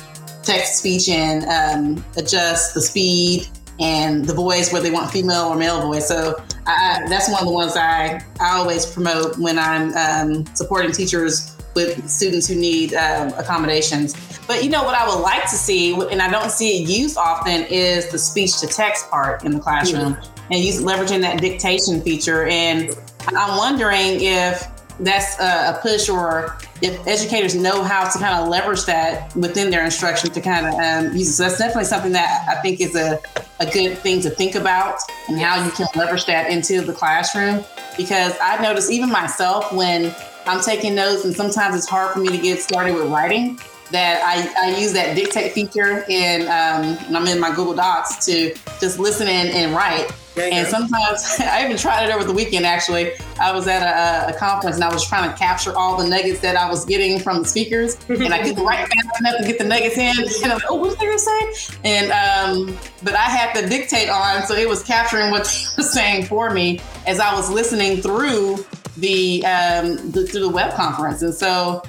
text 0.50 0.78
speech 0.78 1.08
and 1.08 1.44
um, 1.44 2.04
adjust 2.16 2.74
the 2.74 2.80
speed 2.80 3.46
and 3.78 4.24
the 4.24 4.34
voice 4.34 4.72
where 4.72 4.82
they 4.82 4.90
want 4.90 5.10
female 5.10 5.44
or 5.44 5.56
male 5.56 5.80
voice. 5.80 6.08
So 6.08 6.42
I, 6.66 7.06
that's 7.08 7.30
one 7.30 7.40
of 7.40 7.46
the 7.46 7.52
ones 7.52 7.76
I, 7.76 8.22
I 8.40 8.58
always 8.58 8.84
promote 8.84 9.38
when 9.38 9.58
I'm 9.58 9.94
um, 9.94 10.46
supporting 10.54 10.92
teachers 10.92 11.56
with 11.74 12.08
students 12.08 12.48
who 12.48 12.56
need 12.56 12.94
um, 12.94 13.28
accommodations. 13.34 14.14
But 14.46 14.64
you 14.64 14.70
know 14.70 14.82
what 14.82 14.96
I 14.96 15.06
would 15.08 15.22
like 15.22 15.44
to 15.44 15.56
see, 15.56 15.94
and 15.94 16.20
I 16.20 16.28
don't 16.28 16.50
see 16.50 16.82
it 16.82 16.88
used 16.88 17.16
often, 17.16 17.62
is 17.70 18.10
the 18.10 18.18
speech 18.18 18.58
to 18.60 18.66
text 18.66 19.08
part 19.08 19.44
in 19.44 19.52
the 19.52 19.60
classroom 19.60 20.18
and 20.50 20.64
use 20.64 20.82
leveraging 20.82 21.20
that 21.20 21.40
dictation 21.40 22.02
feature. 22.02 22.46
And 22.46 22.90
I'm 23.28 23.56
wondering 23.56 24.20
if 24.20 24.66
that's 24.98 25.38
a, 25.38 25.78
push 25.80 26.08
or 26.08 26.58
if 26.82 27.06
educators 27.06 27.54
know 27.54 27.82
how 27.82 28.08
to 28.08 28.18
kind 28.18 28.42
of 28.42 28.48
leverage 28.48 28.84
that 28.84 29.34
within 29.36 29.70
their 29.70 29.84
instruction 29.84 30.30
to 30.30 30.40
kind 30.40 30.66
of 30.66 30.74
um, 30.74 31.16
use 31.16 31.28
it. 31.28 31.32
So 31.32 31.42
that's 31.44 31.58
definitely 31.58 31.84
something 31.84 32.12
that 32.12 32.46
I 32.48 32.60
think 32.62 32.80
is 32.80 32.96
a, 32.96 33.20
a 33.60 33.70
good 33.70 33.98
thing 33.98 34.20
to 34.22 34.30
think 34.30 34.54
about 34.54 34.98
and 35.28 35.38
how 35.38 35.64
you 35.64 35.70
can 35.72 35.86
leverage 35.94 36.26
that 36.26 36.50
into 36.50 36.80
the 36.80 36.92
classroom. 36.92 37.64
Because 37.96 38.36
I've 38.42 38.62
noticed 38.62 38.90
even 38.90 39.10
myself 39.10 39.72
when 39.72 40.14
I'm 40.46 40.62
taking 40.62 40.94
notes 40.94 41.24
and 41.24 41.34
sometimes 41.34 41.76
it's 41.76 41.88
hard 41.88 42.14
for 42.14 42.20
me 42.20 42.28
to 42.28 42.38
get 42.38 42.60
started 42.60 42.94
with 42.94 43.10
writing 43.10 43.58
that 43.90 44.22
I, 44.24 44.68
I 44.68 44.78
use 44.78 44.92
that 44.92 45.16
dictate 45.16 45.52
feature 45.52 46.04
in 46.08 46.42
um, 46.42 46.96
I'm 47.14 47.26
in 47.26 47.40
my 47.40 47.50
Google 47.50 47.74
Docs 47.74 48.24
to 48.26 48.54
just 48.80 48.98
listen 48.98 49.28
and 49.28 49.74
write. 49.74 50.10
And 50.36 50.66
sometimes 50.68 51.36
I 51.40 51.64
even 51.64 51.76
tried 51.76 52.08
it 52.08 52.14
over 52.14 52.24
the 52.24 52.32
weekend. 52.32 52.64
Actually, 52.64 53.12
I 53.40 53.52
was 53.52 53.66
at 53.66 53.82
a, 53.82 54.34
a, 54.34 54.38
conference 54.38 54.76
and 54.76 54.84
I 54.84 54.92
was 54.92 55.06
trying 55.06 55.30
to 55.30 55.36
capture 55.36 55.76
all 55.76 55.96
the 55.96 56.08
nuggets 56.08 56.40
that 56.40 56.56
I 56.56 56.68
was 56.68 56.84
getting 56.84 57.18
from 57.18 57.42
the 57.42 57.48
speakers, 57.48 57.96
and 58.08 58.32
I 58.32 58.42
couldn't 58.42 58.64
write 58.64 58.88
fast 58.88 59.20
enough 59.20 59.38
to 59.38 59.46
get 59.46 59.58
the 59.58 59.64
nuggets 59.64 59.96
in. 59.96 60.16
And 60.42 60.52
I'm 60.52 60.58
like, 60.58 60.70
"Oh, 60.70 60.76
what 60.76 60.98
did 60.98 61.10
they 61.10 61.16
say?" 61.16 61.78
And 61.84 62.12
um, 62.12 62.76
but 63.02 63.14
I 63.14 63.24
had 63.24 63.52
to 63.60 63.68
dictate 63.68 64.08
on, 64.08 64.44
so 64.44 64.54
it 64.54 64.68
was 64.68 64.82
capturing 64.82 65.30
what 65.30 65.44
they 65.76 65.82
were 65.82 65.88
saying 65.88 66.26
for 66.26 66.50
me 66.50 66.80
as 67.06 67.20
I 67.20 67.34
was 67.34 67.50
listening 67.50 68.00
through 68.00 68.64
the, 68.96 69.44
um, 69.46 70.10
the 70.10 70.26
through 70.26 70.40
the 70.40 70.48
web 70.48 70.74
conference. 70.74 71.22
And 71.22 71.34
so 71.34 71.82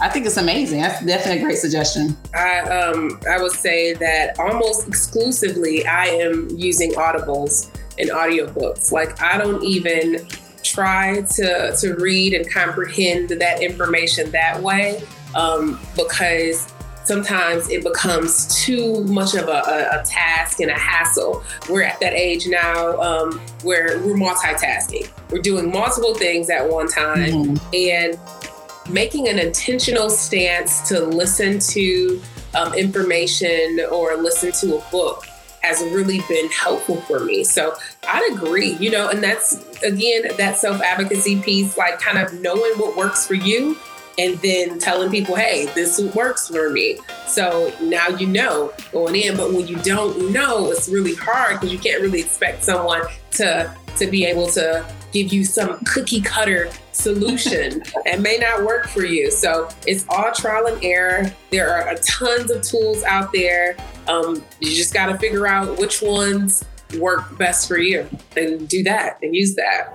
I 0.00 0.08
think 0.08 0.26
it's 0.26 0.36
amazing. 0.36 0.80
That's 0.80 1.04
definitely 1.04 1.40
a 1.40 1.44
great 1.44 1.58
suggestion. 1.58 2.16
I 2.34 2.60
um 2.60 3.20
I 3.28 3.42
would 3.42 3.52
say 3.52 3.94
that 3.94 4.38
almost 4.38 4.86
exclusively 4.86 5.86
I 5.86 6.06
am 6.06 6.48
using 6.50 6.92
audibles 6.92 7.70
and 7.98 8.10
audiobooks. 8.10 8.92
Like 8.92 9.20
I 9.20 9.38
don't 9.38 9.62
even 9.64 10.26
try 10.62 11.22
to 11.22 11.76
to 11.80 11.94
read 11.94 12.34
and 12.34 12.48
comprehend 12.50 13.30
that 13.30 13.62
information 13.62 14.30
that 14.30 14.62
way 14.62 15.02
um, 15.34 15.78
because 15.96 16.72
sometimes 17.04 17.70
it 17.70 17.82
becomes 17.82 18.46
too 18.62 19.02
much 19.04 19.34
of 19.34 19.48
a, 19.48 19.50
a, 19.50 20.00
a, 20.00 20.04
task 20.04 20.60
and 20.60 20.70
a 20.70 20.78
hassle. 20.78 21.42
We're 21.68 21.82
at 21.82 21.98
that 22.00 22.12
age 22.12 22.46
now 22.46 23.00
um, 23.00 23.40
where 23.62 23.98
we're 24.00 24.14
multitasking. 24.14 25.10
We're 25.30 25.40
doing 25.40 25.72
multiple 25.72 26.14
things 26.14 26.50
at 26.50 26.68
one 26.68 26.86
time, 26.86 27.30
mm-hmm. 27.30 27.74
and 27.74 28.18
making 28.88 29.28
an 29.28 29.38
intentional 29.38 30.10
stance 30.10 30.88
to 30.88 31.00
listen 31.00 31.58
to 31.58 32.20
um, 32.54 32.74
information 32.74 33.80
or 33.90 34.16
listen 34.16 34.52
to 34.52 34.76
a 34.76 34.90
book 34.90 35.26
has 35.62 35.82
really 35.92 36.20
been 36.28 36.48
helpful 36.50 36.96
for 37.02 37.20
me. 37.20 37.44
So 37.44 37.74
I'd 38.08 38.32
agree, 38.32 38.72
you 38.74 38.90
know, 38.90 39.08
and 39.08 39.22
that's 39.22 39.54
again 39.82 40.30
that 40.36 40.56
self 40.56 40.80
advocacy 40.80 41.40
piece, 41.40 41.76
like 41.76 41.98
kind 41.98 42.18
of 42.18 42.32
knowing 42.40 42.78
what 42.78 42.96
works 42.96 43.26
for 43.26 43.34
you 43.34 43.76
and 44.18 44.36
then 44.38 44.78
telling 44.78 45.10
people, 45.10 45.36
hey, 45.36 45.66
this 45.74 46.00
works 46.14 46.48
for 46.48 46.70
me. 46.70 46.98
So 47.26 47.72
now 47.80 48.08
you 48.08 48.26
know 48.26 48.72
going 48.92 49.14
in. 49.14 49.36
But 49.36 49.52
when 49.52 49.66
you 49.68 49.76
don't 49.76 50.32
know, 50.32 50.70
it's 50.70 50.88
really 50.88 51.14
hard 51.14 51.54
because 51.54 51.72
you 51.72 51.78
can't 51.78 52.02
really 52.02 52.20
expect 52.20 52.64
someone 52.64 53.02
to 53.32 53.74
to 53.96 54.06
be 54.06 54.24
able 54.24 54.48
to 54.48 54.84
give 55.12 55.32
you 55.32 55.44
some 55.44 55.78
cookie 55.84 56.20
cutter 56.20 56.70
solution 56.92 57.82
and 58.06 58.22
may 58.22 58.38
not 58.38 58.64
work 58.64 58.88
for 58.88 59.04
you. 59.04 59.30
So 59.30 59.68
it's 59.86 60.04
all 60.08 60.32
trial 60.32 60.66
and 60.66 60.82
error. 60.84 61.32
There 61.50 61.70
are 61.70 61.94
tons 61.96 62.50
of 62.50 62.62
tools 62.62 63.02
out 63.04 63.32
there. 63.32 63.76
Um, 64.06 64.42
you 64.60 64.74
just 64.74 64.92
got 64.92 65.06
to 65.06 65.18
figure 65.18 65.46
out 65.46 65.78
which 65.78 66.02
ones 66.02 66.64
work 66.98 67.36
best 67.36 67.68
for 67.68 67.78
you 67.78 68.08
and 68.36 68.68
do 68.68 68.82
that 68.84 69.18
and 69.22 69.34
use 69.34 69.54
that. 69.56 69.92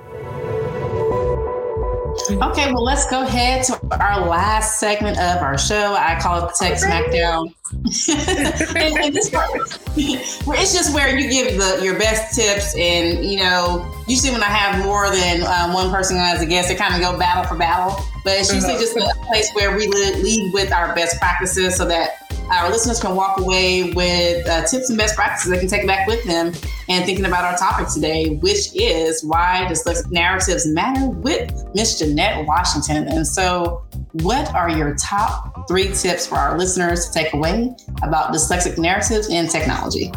Okay, 2.29 2.71
well, 2.71 2.83
let's 2.83 3.09
go 3.09 3.23
ahead 3.23 3.63
to 3.65 3.79
our 3.99 4.27
last 4.27 4.79
segment 4.79 5.17
of 5.17 5.41
our 5.41 5.57
show. 5.57 5.95
I 5.97 6.19
call 6.19 6.45
it 6.45 6.51
the 6.51 6.65
Tech 6.65 6.77
Smackdown. 6.77 7.53
and, 8.75 8.97
and 8.97 9.15
this 9.15 9.29
part, 9.29 9.49
it's 9.95 10.73
just 10.73 10.93
where 10.93 11.17
you 11.17 11.27
give 11.29 11.57
the, 11.57 11.83
your 11.83 11.97
best 11.97 12.35
tips, 12.35 12.75
and 12.77 13.25
you 13.25 13.39
know, 13.39 13.91
usually 14.07 14.31
when 14.31 14.43
I 14.43 14.47
have 14.47 14.83
more 14.85 15.09
than 15.09 15.41
um, 15.43 15.73
one 15.73 15.89
person 15.89 16.17
as 16.17 16.41
a 16.41 16.45
guest, 16.45 16.69
they 16.69 16.75
kind 16.75 16.93
of 16.93 17.01
go 17.01 17.17
battle 17.17 17.43
for 17.45 17.57
battle. 17.57 17.97
But 18.23 18.39
it's 18.39 18.53
usually 18.53 18.73
just 18.73 18.95
a 18.95 19.13
place 19.25 19.49
where 19.53 19.75
we 19.75 19.87
lead 19.87 20.53
with 20.53 20.71
our 20.71 20.93
best 20.93 21.19
practices, 21.19 21.75
so 21.75 21.87
that 21.87 22.22
our 22.51 22.69
listeners 22.69 22.99
can 22.99 23.15
walk 23.15 23.39
away 23.39 23.91
with 23.93 24.47
uh, 24.47 24.65
tips 24.65 24.89
and 24.89 24.97
best 24.97 25.15
practices 25.15 25.51
they 25.51 25.59
can 25.59 25.67
take 25.67 25.87
back 25.87 26.07
with 26.07 26.23
them 26.25 26.47
and 26.89 27.05
thinking 27.05 27.25
about 27.25 27.43
our 27.43 27.57
topic 27.57 27.87
today, 27.93 28.35
which 28.35 28.75
is 28.75 29.23
why 29.23 29.65
dyslexic 29.69 30.11
narratives 30.11 30.67
matter 30.67 31.07
with 31.07 31.51
Miss 31.73 31.99
Jeanette 31.99 32.45
Washington. 32.45 33.07
And 33.07 33.25
so, 33.25 33.83
what 34.21 34.53
are 34.53 34.69
your 34.69 34.95
top 34.95 35.67
three 35.67 35.91
tips 35.93 36.27
for 36.27 36.35
our 36.35 36.57
listeners 36.57 37.07
to 37.07 37.13
take 37.13 37.33
away 37.33 37.75
about 38.03 38.33
dyslexic 38.33 38.77
narratives 38.77 39.29
and 39.29 39.49
technology? 39.49 40.11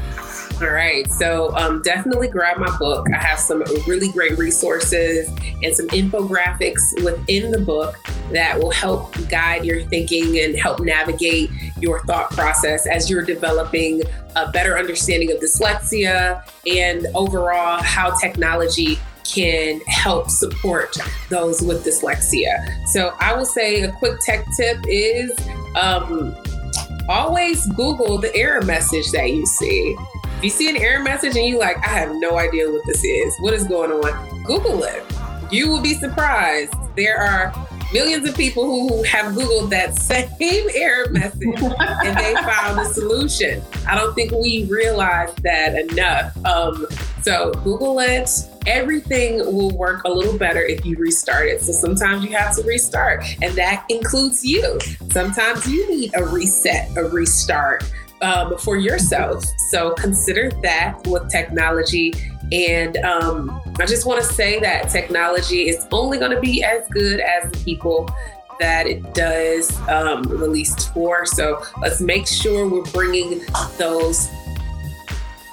All 0.60 0.70
right. 0.70 1.10
So 1.12 1.54
um, 1.54 1.82
definitely 1.82 2.28
grab 2.28 2.56
my 2.56 2.74
book. 2.78 3.06
I 3.12 3.18
have 3.18 3.38
some 3.38 3.62
really 3.86 4.08
great 4.08 4.38
resources 4.38 5.28
and 5.62 5.76
some 5.76 5.86
infographics 5.88 7.04
within 7.04 7.50
the 7.50 7.60
book 7.60 7.98
that 8.32 8.58
will 8.58 8.70
help 8.70 9.14
guide 9.28 9.66
your 9.66 9.82
thinking 9.84 10.38
and 10.38 10.56
help 10.56 10.80
navigate 10.80 11.50
your 11.78 12.02
thought 12.04 12.30
process 12.30 12.86
as 12.86 13.10
you're 13.10 13.22
developing 13.22 14.02
a 14.34 14.50
better 14.50 14.78
understanding 14.78 15.30
of 15.30 15.38
dyslexia 15.38 16.42
and 16.66 17.06
overall 17.14 17.82
how 17.82 18.16
technology 18.16 18.98
can 19.24 19.80
help 19.80 20.30
support 20.30 20.96
those 21.28 21.60
with 21.60 21.84
dyslexia. 21.84 22.86
So 22.86 23.12
I 23.20 23.34
will 23.34 23.44
say 23.44 23.82
a 23.82 23.92
quick 23.92 24.20
tech 24.20 24.46
tip 24.56 24.78
is 24.88 25.30
um, 25.74 26.34
always 27.08 27.66
Google 27.74 28.18
the 28.18 28.34
error 28.34 28.62
message 28.62 29.10
that 29.12 29.30
you 29.30 29.44
see. 29.44 29.96
If 30.36 30.44
you 30.44 30.50
see 30.50 30.68
an 30.68 30.76
error 30.76 31.02
message 31.02 31.34
and 31.34 31.46
you 31.46 31.58
like, 31.58 31.78
I 31.78 31.88
have 31.88 32.14
no 32.16 32.36
idea 32.36 32.70
what 32.70 32.82
this 32.84 33.02
is, 33.02 33.34
what 33.40 33.54
is 33.54 33.64
going 33.64 33.90
on, 33.90 34.42
Google 34.44 34.84
it. 34.84 35.02
You 35.50 35.70
will 35.70 35.80
be 35.80 35.94
surprised. 35.94 36.74
There 36.94 37.16
are 37.16 37.54
millions 37.90 38.28
of 38.28 38.36
people 38.36 38.64
who 38.64 39.02
have 39.04 39.32
Googled 39.32 39.70
that 39.70 39.94
same 39.98 40.68
error 40.74 41.10
message 41.10 41.40
and 41.42 42.18
they 42.18 42.34
found 42.42 42.78
a 42.78 42.84
solution. 42.84 43.62
I 43.88 43.94
don't 43.94 44.14
think 44.14 44.30
we 44.32 44.66
realize 44.66 45.34
that 45.36 45.74
enough. 45.74 46.36
Um, 46.44 46.86
so 47.22 47.52
Google 47.64 48.00
it. 48.00 48.28
Everything 48.66 49.38
will 49.38 49.70
work 49.70 50.04
a 50.04 50.10
little 50.10 50.36
better 50.36 50.60
if 50.60 50.84
you 50.84 50.98
restart 50.98 51.46
it. 51.46 51.62
So 51.62 51.72
sometimes 51.72 52.24
you 52.24 52.36
have 52.36 52.54
to 52.56 52.62
restart, 52.62 53.24
and 53.40 53.54
that 53.54 53.86
includes 53.88 54.44
you. 54.44 54.78
Sometimes 55.10 55.66
you 55.66 55.88
need 55.88 56.12
a 56.14 56.24
reset, 56.24 56.94
a 56.96 57.04
restart 57.04 57.90
um, 58.22 58.56
for 58.58 58.76
yourself. 58.76 59.44
So 59.70 59.92
consider 59.94 60.50
that 60.62 60.98
with 61.06 61.30
technology. 61.30 62.12
And 62.52 62.96
um, 62.98 63.60
I 63.80 63.86
just 63.86 64.06
want 64.06 64.22
to 64.22 64.32
say 64.32 64.60
that 64.60 64.88
technology 64.90 65.68
is 65.68 65.86
only 65.92 66.18
going 66.18 66.30
to 66.30 66.40
be 66.40 66.62
as 66.62 66.86
good 66.90 67.20
as 67.20 67.50
the 67.50 67.58
people 67.64 68.08
that 68.60 68.86
it 68.86 69.14
does 69.14 69.76
um, 69.88 70.24
for. 70.94 71.26
So 71.26 71.62
let's 71.80 72.00
make 72.00 72.26
sure 72.26 72.68
we're 72.68 72.84
bringing 72.84 73.42
those 73.76 74.30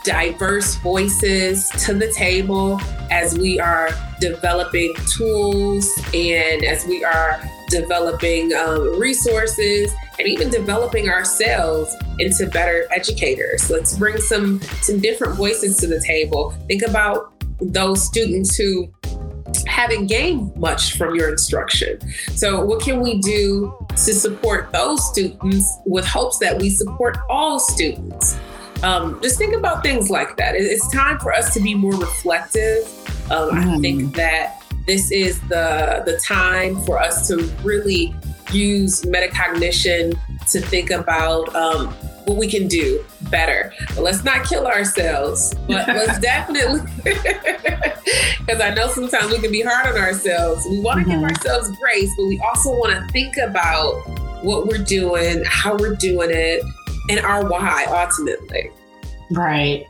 diverse 0.03 0.75
voices 0.75 1.69
to 1.85 1.93
the 1.93 2.11
table 2.11 2.79
as 3.09 3.37
we 3.37 3.59
are 3.59 3.89
developing 4.19 4.93
tools 5.07 5.89
and 6.13 6.63
as 6.63 6.85
we 6.85 7.03
are 7.03 7.41
developing 7.69 8.53
um, 8.53 8.99
resources 8.99 9.93
and 10.19 10.27
even 10.27 10.49
developing 10.49 11.09
ourselves 11.09 11.95
into 12.19 12.47
better 12.47 12.87
educators. 12.91 13.69
Let's 13.69 13.97
bring 13.97 14.17
some 14.17 14.61
some 14.81 14.99
different 14.99 15.35
voices 15.35 15.77
to 15.77 15.87
the 15.87 15.99
table. 15.99 16.51
Think 16.67 16.83
about 16.83 17.33
those 17.59 18.05
students 18.05 18.55
who 18.55 18.91
haven't 19.67 20.07
gained 20.07 20.55
much 20.57 20.97
from 20.97 21.15
your 21.15 21.29
instruction. 21.29 21.99
So, 22.35 22.63
what 22.65 22.81
can 22.81 23.01
we 23.01 23.19
do 23.19 23.73
to 23.89 24.13
support 24.13 24.71
those 24.71 25.07
students 25.11 25.77
with 25.85 26.05
hopes 26.05 26.39
that 26.39 26.59
we 26.59 26.69
support 26.69 27.17
all 27.29 27.59
students. 27.59 28.37
Um, 28.81 29.19
just 29.21 29.37
think 29.37 29.55
about 29.55 29.83
things 29.83 30.09
like 30.09 30.35
that. 30.37 30.55
It's 30.55 30.91
time 30.91 31.19
for 31.19 31.31
us 31.31 31.53
to 31.53 31.61
be 31.61 31.73
more 31.75 31.95
reflective. 31.95 32.85
Um, 33.31 33.51
mm. 33.51 33.77
I 33.77 33.79
think 33.79 34.15
that 34.15 34.61
this 34.87 35.11
is 35.11 35.39
the 35.41 36.03
the 36.05 36.17
time 36.17 36.81
for 36.83 36.99
us 36.99 37.27
to 37.29 37.37
really 37.63 38.13
use 38.51 39.01
metacognition 39.03 40.17
to 40.51 40.61
think 40.61 40.89
about 40.89 41.53
um, 41.55 41.87
what 42.25 42.37
we 42.37 42.47
can 42.47 42.67
do 42.67 43.03
better. 43.29 43.73
But 43.89 44.01
let's 44.03 44.23
not 44.23 44.45
kill 44.45 44.65
ourselves. 44.67 45.53
But 45.67 45.87
let's 45.89 46.19
definitely, 46.19 46.81
because 47.03 48.61
I 48.61 48.73
know 48.75 48.87
sometimes 48.87 49.31
we 49.31 49.39
can 49.39 49.51
be 49.51 49.61
hard 49.61 49.87
on 49.87 50.01
ourselves. 50.01 50.65
We 50.69 50.79
want 50.79 50.99
to 50.99 51.05
mm-hmm. 51.05 51.21
give 51.21 51.29
ourselves 51.29 51.71
grace, 51.79 52.11
but 52.17 52.25
we 52.27 52.39
also 52.39 52.71
want 52.71 52.93
to 52.93 53.11
think 53.11 53.37
about 53.37 53.93
what 54.43 54.67
we're 54.67 54.83
doing, 54.83 55.43
how 55.45 55.77
we're 55.77 55.95
doing 55.95 56.29
it, 56.31 56.63
and 57.09 57.19
our 57.19 57.47
why 57.47 57.85
ultimately. 57.89 58.71
Right. 59.31 59.85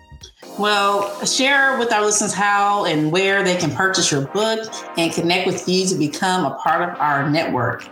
Well, 0.59 1.25
share 1.25 1.79
with 1.79 1.91
our 1.91 2.03
listeners 2.03 2.33
how 2.33 2.85
and 2.85 3.11
where 3.11 3.43
they 3.43 3.55
can 3.55 3.71
purchase 3.71 4.11
your 4.11 4.27
book 4.27 4.71
and 4.97 5.11
connect 5.11 5.47
with 5.47 5.67
you 5.67 5.87
to 5.87 5.95
become 5.95 6.45
a 6.45 6.55
part 6.55 6.87
of 6.87 6.99
our 6.99 7.29
network. 7.29 7.87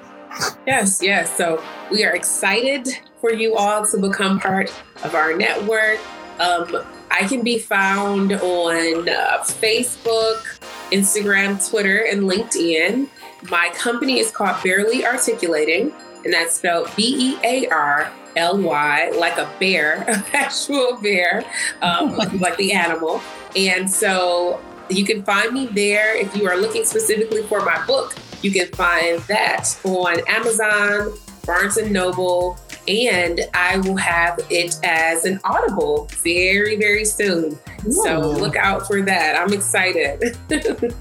Yes, 0.66 1.02
yes. 1.02 1.36
So 1.36 1.64
we 1.92 2.04
are 2.04 2.16
excited 2.16 2.88
for 3.20 3.32
you 3.34 3.56
all 3.56 3.86
to 3.86 3.98
become 3.98 4.40
part 4.40 4.74
of 5.04 5.16
our 5.16 5.36
network. 5.36 6.00
Um, 6.40 6.84
I 7.12 7.28
can 7.28 7.44
be 7.44 7.60
found 7.60 8.34
on 8.34 9.10
uh, 9.10 9.40
Facebook, 9.44 10.60
Instagram, 10.92 11.70
Twitter, 11.70 12.06
and 12.10 12.22
LinkedIn. 12.22 13.10
My 13.50 13.70
company 13.76 14.20
is 14.20 14.32
called 14.32 14.62
Bearly 14.64 15.06
Articulating, 15.06 15.94
and 16.24 16.34
that's 16.34 16.56
spelled 16.56 16.90
B 16.96 17.16
E 17.18 17.40
A 17.44 17.68
R 17.70 18.12
L 18.36 18.58
Y, 18.58 19.12
like 19.18 19.38
a 19.38 19.50
bear, 19.60 20.04
an 20.08 20.24
actual 20.34 20.98
bear, 21.02 21.44
um, 21.82 22.16
like 22.40 22.58
the 22.58 22.72
animal. 22.72 23.22
And 23.56 23.90
so 23.92 24.62
you 24.90 25.06
can 25.06 25.24
find 25.24 25.54
me 25.54 25.68
there 25.68 26.16
if 26.16 26.36
you 26.36 26.48
are 26.48 26.58
looking 26.58 26.86
specifically 26.86 27.44
for 27.44 27.64
my 27.64 27.86
book. 27.86 28.16
You 28.42 28.52
can 28.52 28.68
find 28.70 29.20
that 29.24 29.78
on 29.84 30.20
Amazon, 30.28 31.14
Barnes 31.46 31.78
and 31.78 31.92
Noble, 31.92 32.60
and 32.88 33.42
I 33.54 33.78
will 33.78 33.98
have 33.98 34.40
it 34.50 34.80
as 34.84 35.26
an 35.26 35.40
audible 35.44 36.08
very, 36.24 36.78
very 36.78 37.06
soon. 37.06 37.58
Ooh. 37.88 37.92
So 37.92 38.20
look 38.20 38.56
out 38.56 38.88
for 38.88 39.02
that. 39.02 39.36
I'm 39.36 39.54
excited. 39.54 40.38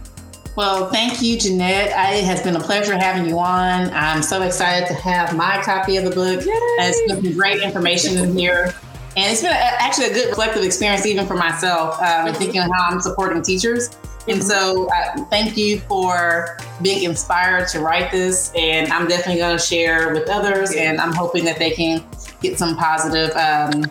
Well, 0.56 0.90
thank 0.90 1.22
you, 1.22 1.38
Jeanette. 1.38 1.86
it 2.12 2.24
has 2.24 2.42
been 2.42 2.56
a 2.56 2.60
pleasure 2.60 2.98
having 2.98 3.28
you 3.28 3.38
on. 3.38 3.88
I'm 3.92 4.20
so 4.20 4.42
excited 4.42 4.88
to 4.88 4.94
have 4.94 5.34
my 5.36 5.62
copy 5.62 5.96
of 5.96 6.04
the 6.04 6.10
book. 6.10 6.42
It's 6.44 7.20
been 7.22 7.32
great 7.34 7.62
information 7.62 8.18
in 8.18 8.36
here. 8.36 8.74
And 9.16 9.32
it's 9.32 9.42
been 9.42 9.52
a, 9.52 9.54
actually 9.54 10.06
a 10.06 10.12
good 10.12 10.28
reflective 10.28 10.64
experience, 10.64 11.06
even 11.06 11.26
for 11.26 11.36
myself, 11.36 12.00
um, 12.02 12.34
thinking 12.34 12.60
how 12.60 12.88
I'm 12.90 13.00
supporting 13.00 13.42
teachers. 13.42 13.90
And 14.30 14.42
so, 14.42 14.88
uh, 14.88 15.24
thank 15.24 15.56
you 15.56 15.80
for 15.80 16.56
being 16.82 17.02
inspired 17.02 17.68
to 17.68 17.80
write 17.80 18.12
this. 18.12 18.52
And 18.56 18.92
I'm 18.92 19.08
definitely 19.08 19.40
going 19.40 19.56
to 19.56 19.62
share 19.62 20.12
with 20.12 20.28
others. 20.28 20.72
And 20.72 21.00
I'm 21.00 21.12
hoping 21.12 21.44
that 21.46 21.58
they 21.58 21.72
can 21.72 22.04
get 22.40 22.58
some 22.58 22.76
positive 22.76 23.36
um, 23.36 23.84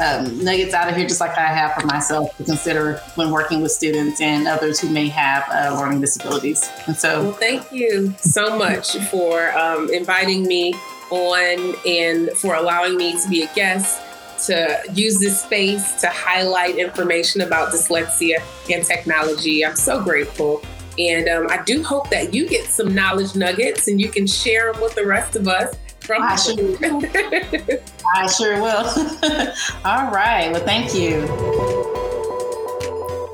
um, 0.00 0.44
nuggets 0.44 0.74
out 0.74 0.88
of 0.88 0.96
here, 0.96 1.06
just 1.06 1.20
like 1.20 1.36
I 1.36 1.46
have 1.46 1.74
for 1.74 1.86
myself 1.86 2.36
to 2.38 2.44
consider 2.44 2.98
when 3.14 3.30
working 3.30 3.60
with 3.60 3.72
students 3.72 4.20
and 4.20 4.46
others 4.46 4.80
who 4.80 4.88
may 4.88 5.08
have 5.08 5.44
uh, 5.50 5.78
learning 5.78 6.00
disabilities. 6.00 6.70
And 6.86 6.96
so, 6.96 7.24
well, 7.24 7.32
thank 7.32 7.70
you 7.72 8.14
so 8.18 8.58
much 8.58 8.96
for 9.10 9.56
um, 9.56 9.90
inviting 9.92 10.46
me 10.46 10.74
on 11.10 11.76
and 11.86 12.30
for 12.30 12.54
allowing 12.54 12.96
me 12.96 13.20
to 13.20 13.28
be 13.28 13.42
a 13.42 13.54
guest 13.54 14.00
to 14.46 14.82
use 14.92 15.18
this 15.18 15.42
space 15.42 16.00
to 16.00 16.08
highlight 16.08 16.76
information 16.76 17.40
about 17.40 17.72
dyslexia 17.72 18.42
and 18.70 18.84
technology. 18.84 19.64
I'm 19.64 19.76
so 19.76 20.02
grateful. 20.02 20.62
And 20.98 21.28
um, 21.28 21.46
I 21.50 21.62
do 21.62 21.82
hope 21.82 22.08
that 22.10 22.32
you 22.32 22.48
get 22.48 22.66
some 22.66 22.94
knowledge 22.94 23.34
nuggets 23.34 23.88
and 23.88 24.00
you 24.00 24.08
can 24.08 24.26
share 24.26 24.72
them 24.72 24.80
with 24.80 24.94
the 24.94 25.04
rest 25.04 25.36
of 25.36 25.46
us 25.46 25.76
from 26.00 26.22
I 26.22 26.36
sure 26.36 26.56
will. 26.56 27.02
I 28.14 28.26
sure 28.28 28.60
will. 28.60 28.86
All 29.84 30.10
right. 30.10 30.50
Well, 30.52 30.64
thank 30.64 30.94
you. 30.94 31.26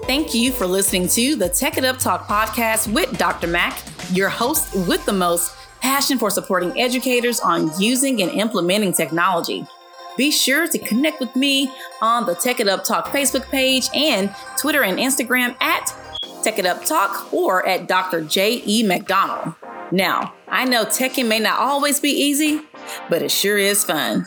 Thank 0.06 0.34
you 0.34 0.50
for 0.50 0.66
listening 0.66 1.06
to 1.08 1.36
the 1.36 1.48
Tech 1.48 1.78
It 1.78 1.84
Up 1.84 1.98
Talk 1.98 2.26
podcast 2.26 2.92
with 2.92 3.16
Dr. 3.18 3.46
Mack, 3.46 3.80
your 4.10 4.28
host 4.28 4.74
with 4.88 5.04
the 5.06 5.12
most 5.12 5.54
passion 5.80 6.18
for 6.18 6.30
supporting 6.30 6.78
educators 6.80 7.40
on 7.40 7.70
using 7.80 8.22
and 8.22 8.30
implementing 8.32 8.92
technology. 8.92 9.66
Be 10.16 10.30
sure 10.30 10.68
to 10.68 10.78
connect 10.78 11.20
with 11.20 11.34
me 11.34 11.70
on 12.00 12.26
the 12.26 12.34
Tech 12.34 12.60
It 12.60 12.68
Up 12.68 12.84
Talk 12.84 13.06
Facebook 13.06 13.48
page 13.50 13.88
and 13.94 14.34
Twitter 14.58 14.82
and 14.82 14.98
Instagram 14.98 15.56
at 15.60 15.94
Tech 16.42 16.58
It 16.58 16.66
Up 16.66 16.84
Talk 16.84 17.32
or 17.32 17.66
at 17.66 17.88
Dr. 17.88 18.22
J. 18.22 18.62
E. 18.66 18.82
McDonald. 18.82 19.54
Now, 19.90 20.34
I 20.48 20.64
know 20.64 20.84
teching 20.84 21.28
may 21.28 21.38
not 21.38 21.58
always 21.58 22.00
be 22.00 22.10
easy, 22.10 22.62
but 23.08 23.22
it 23.22 23.30
sure 23.30 23.58
is 23.58 23.84
fun. 23.84 24.26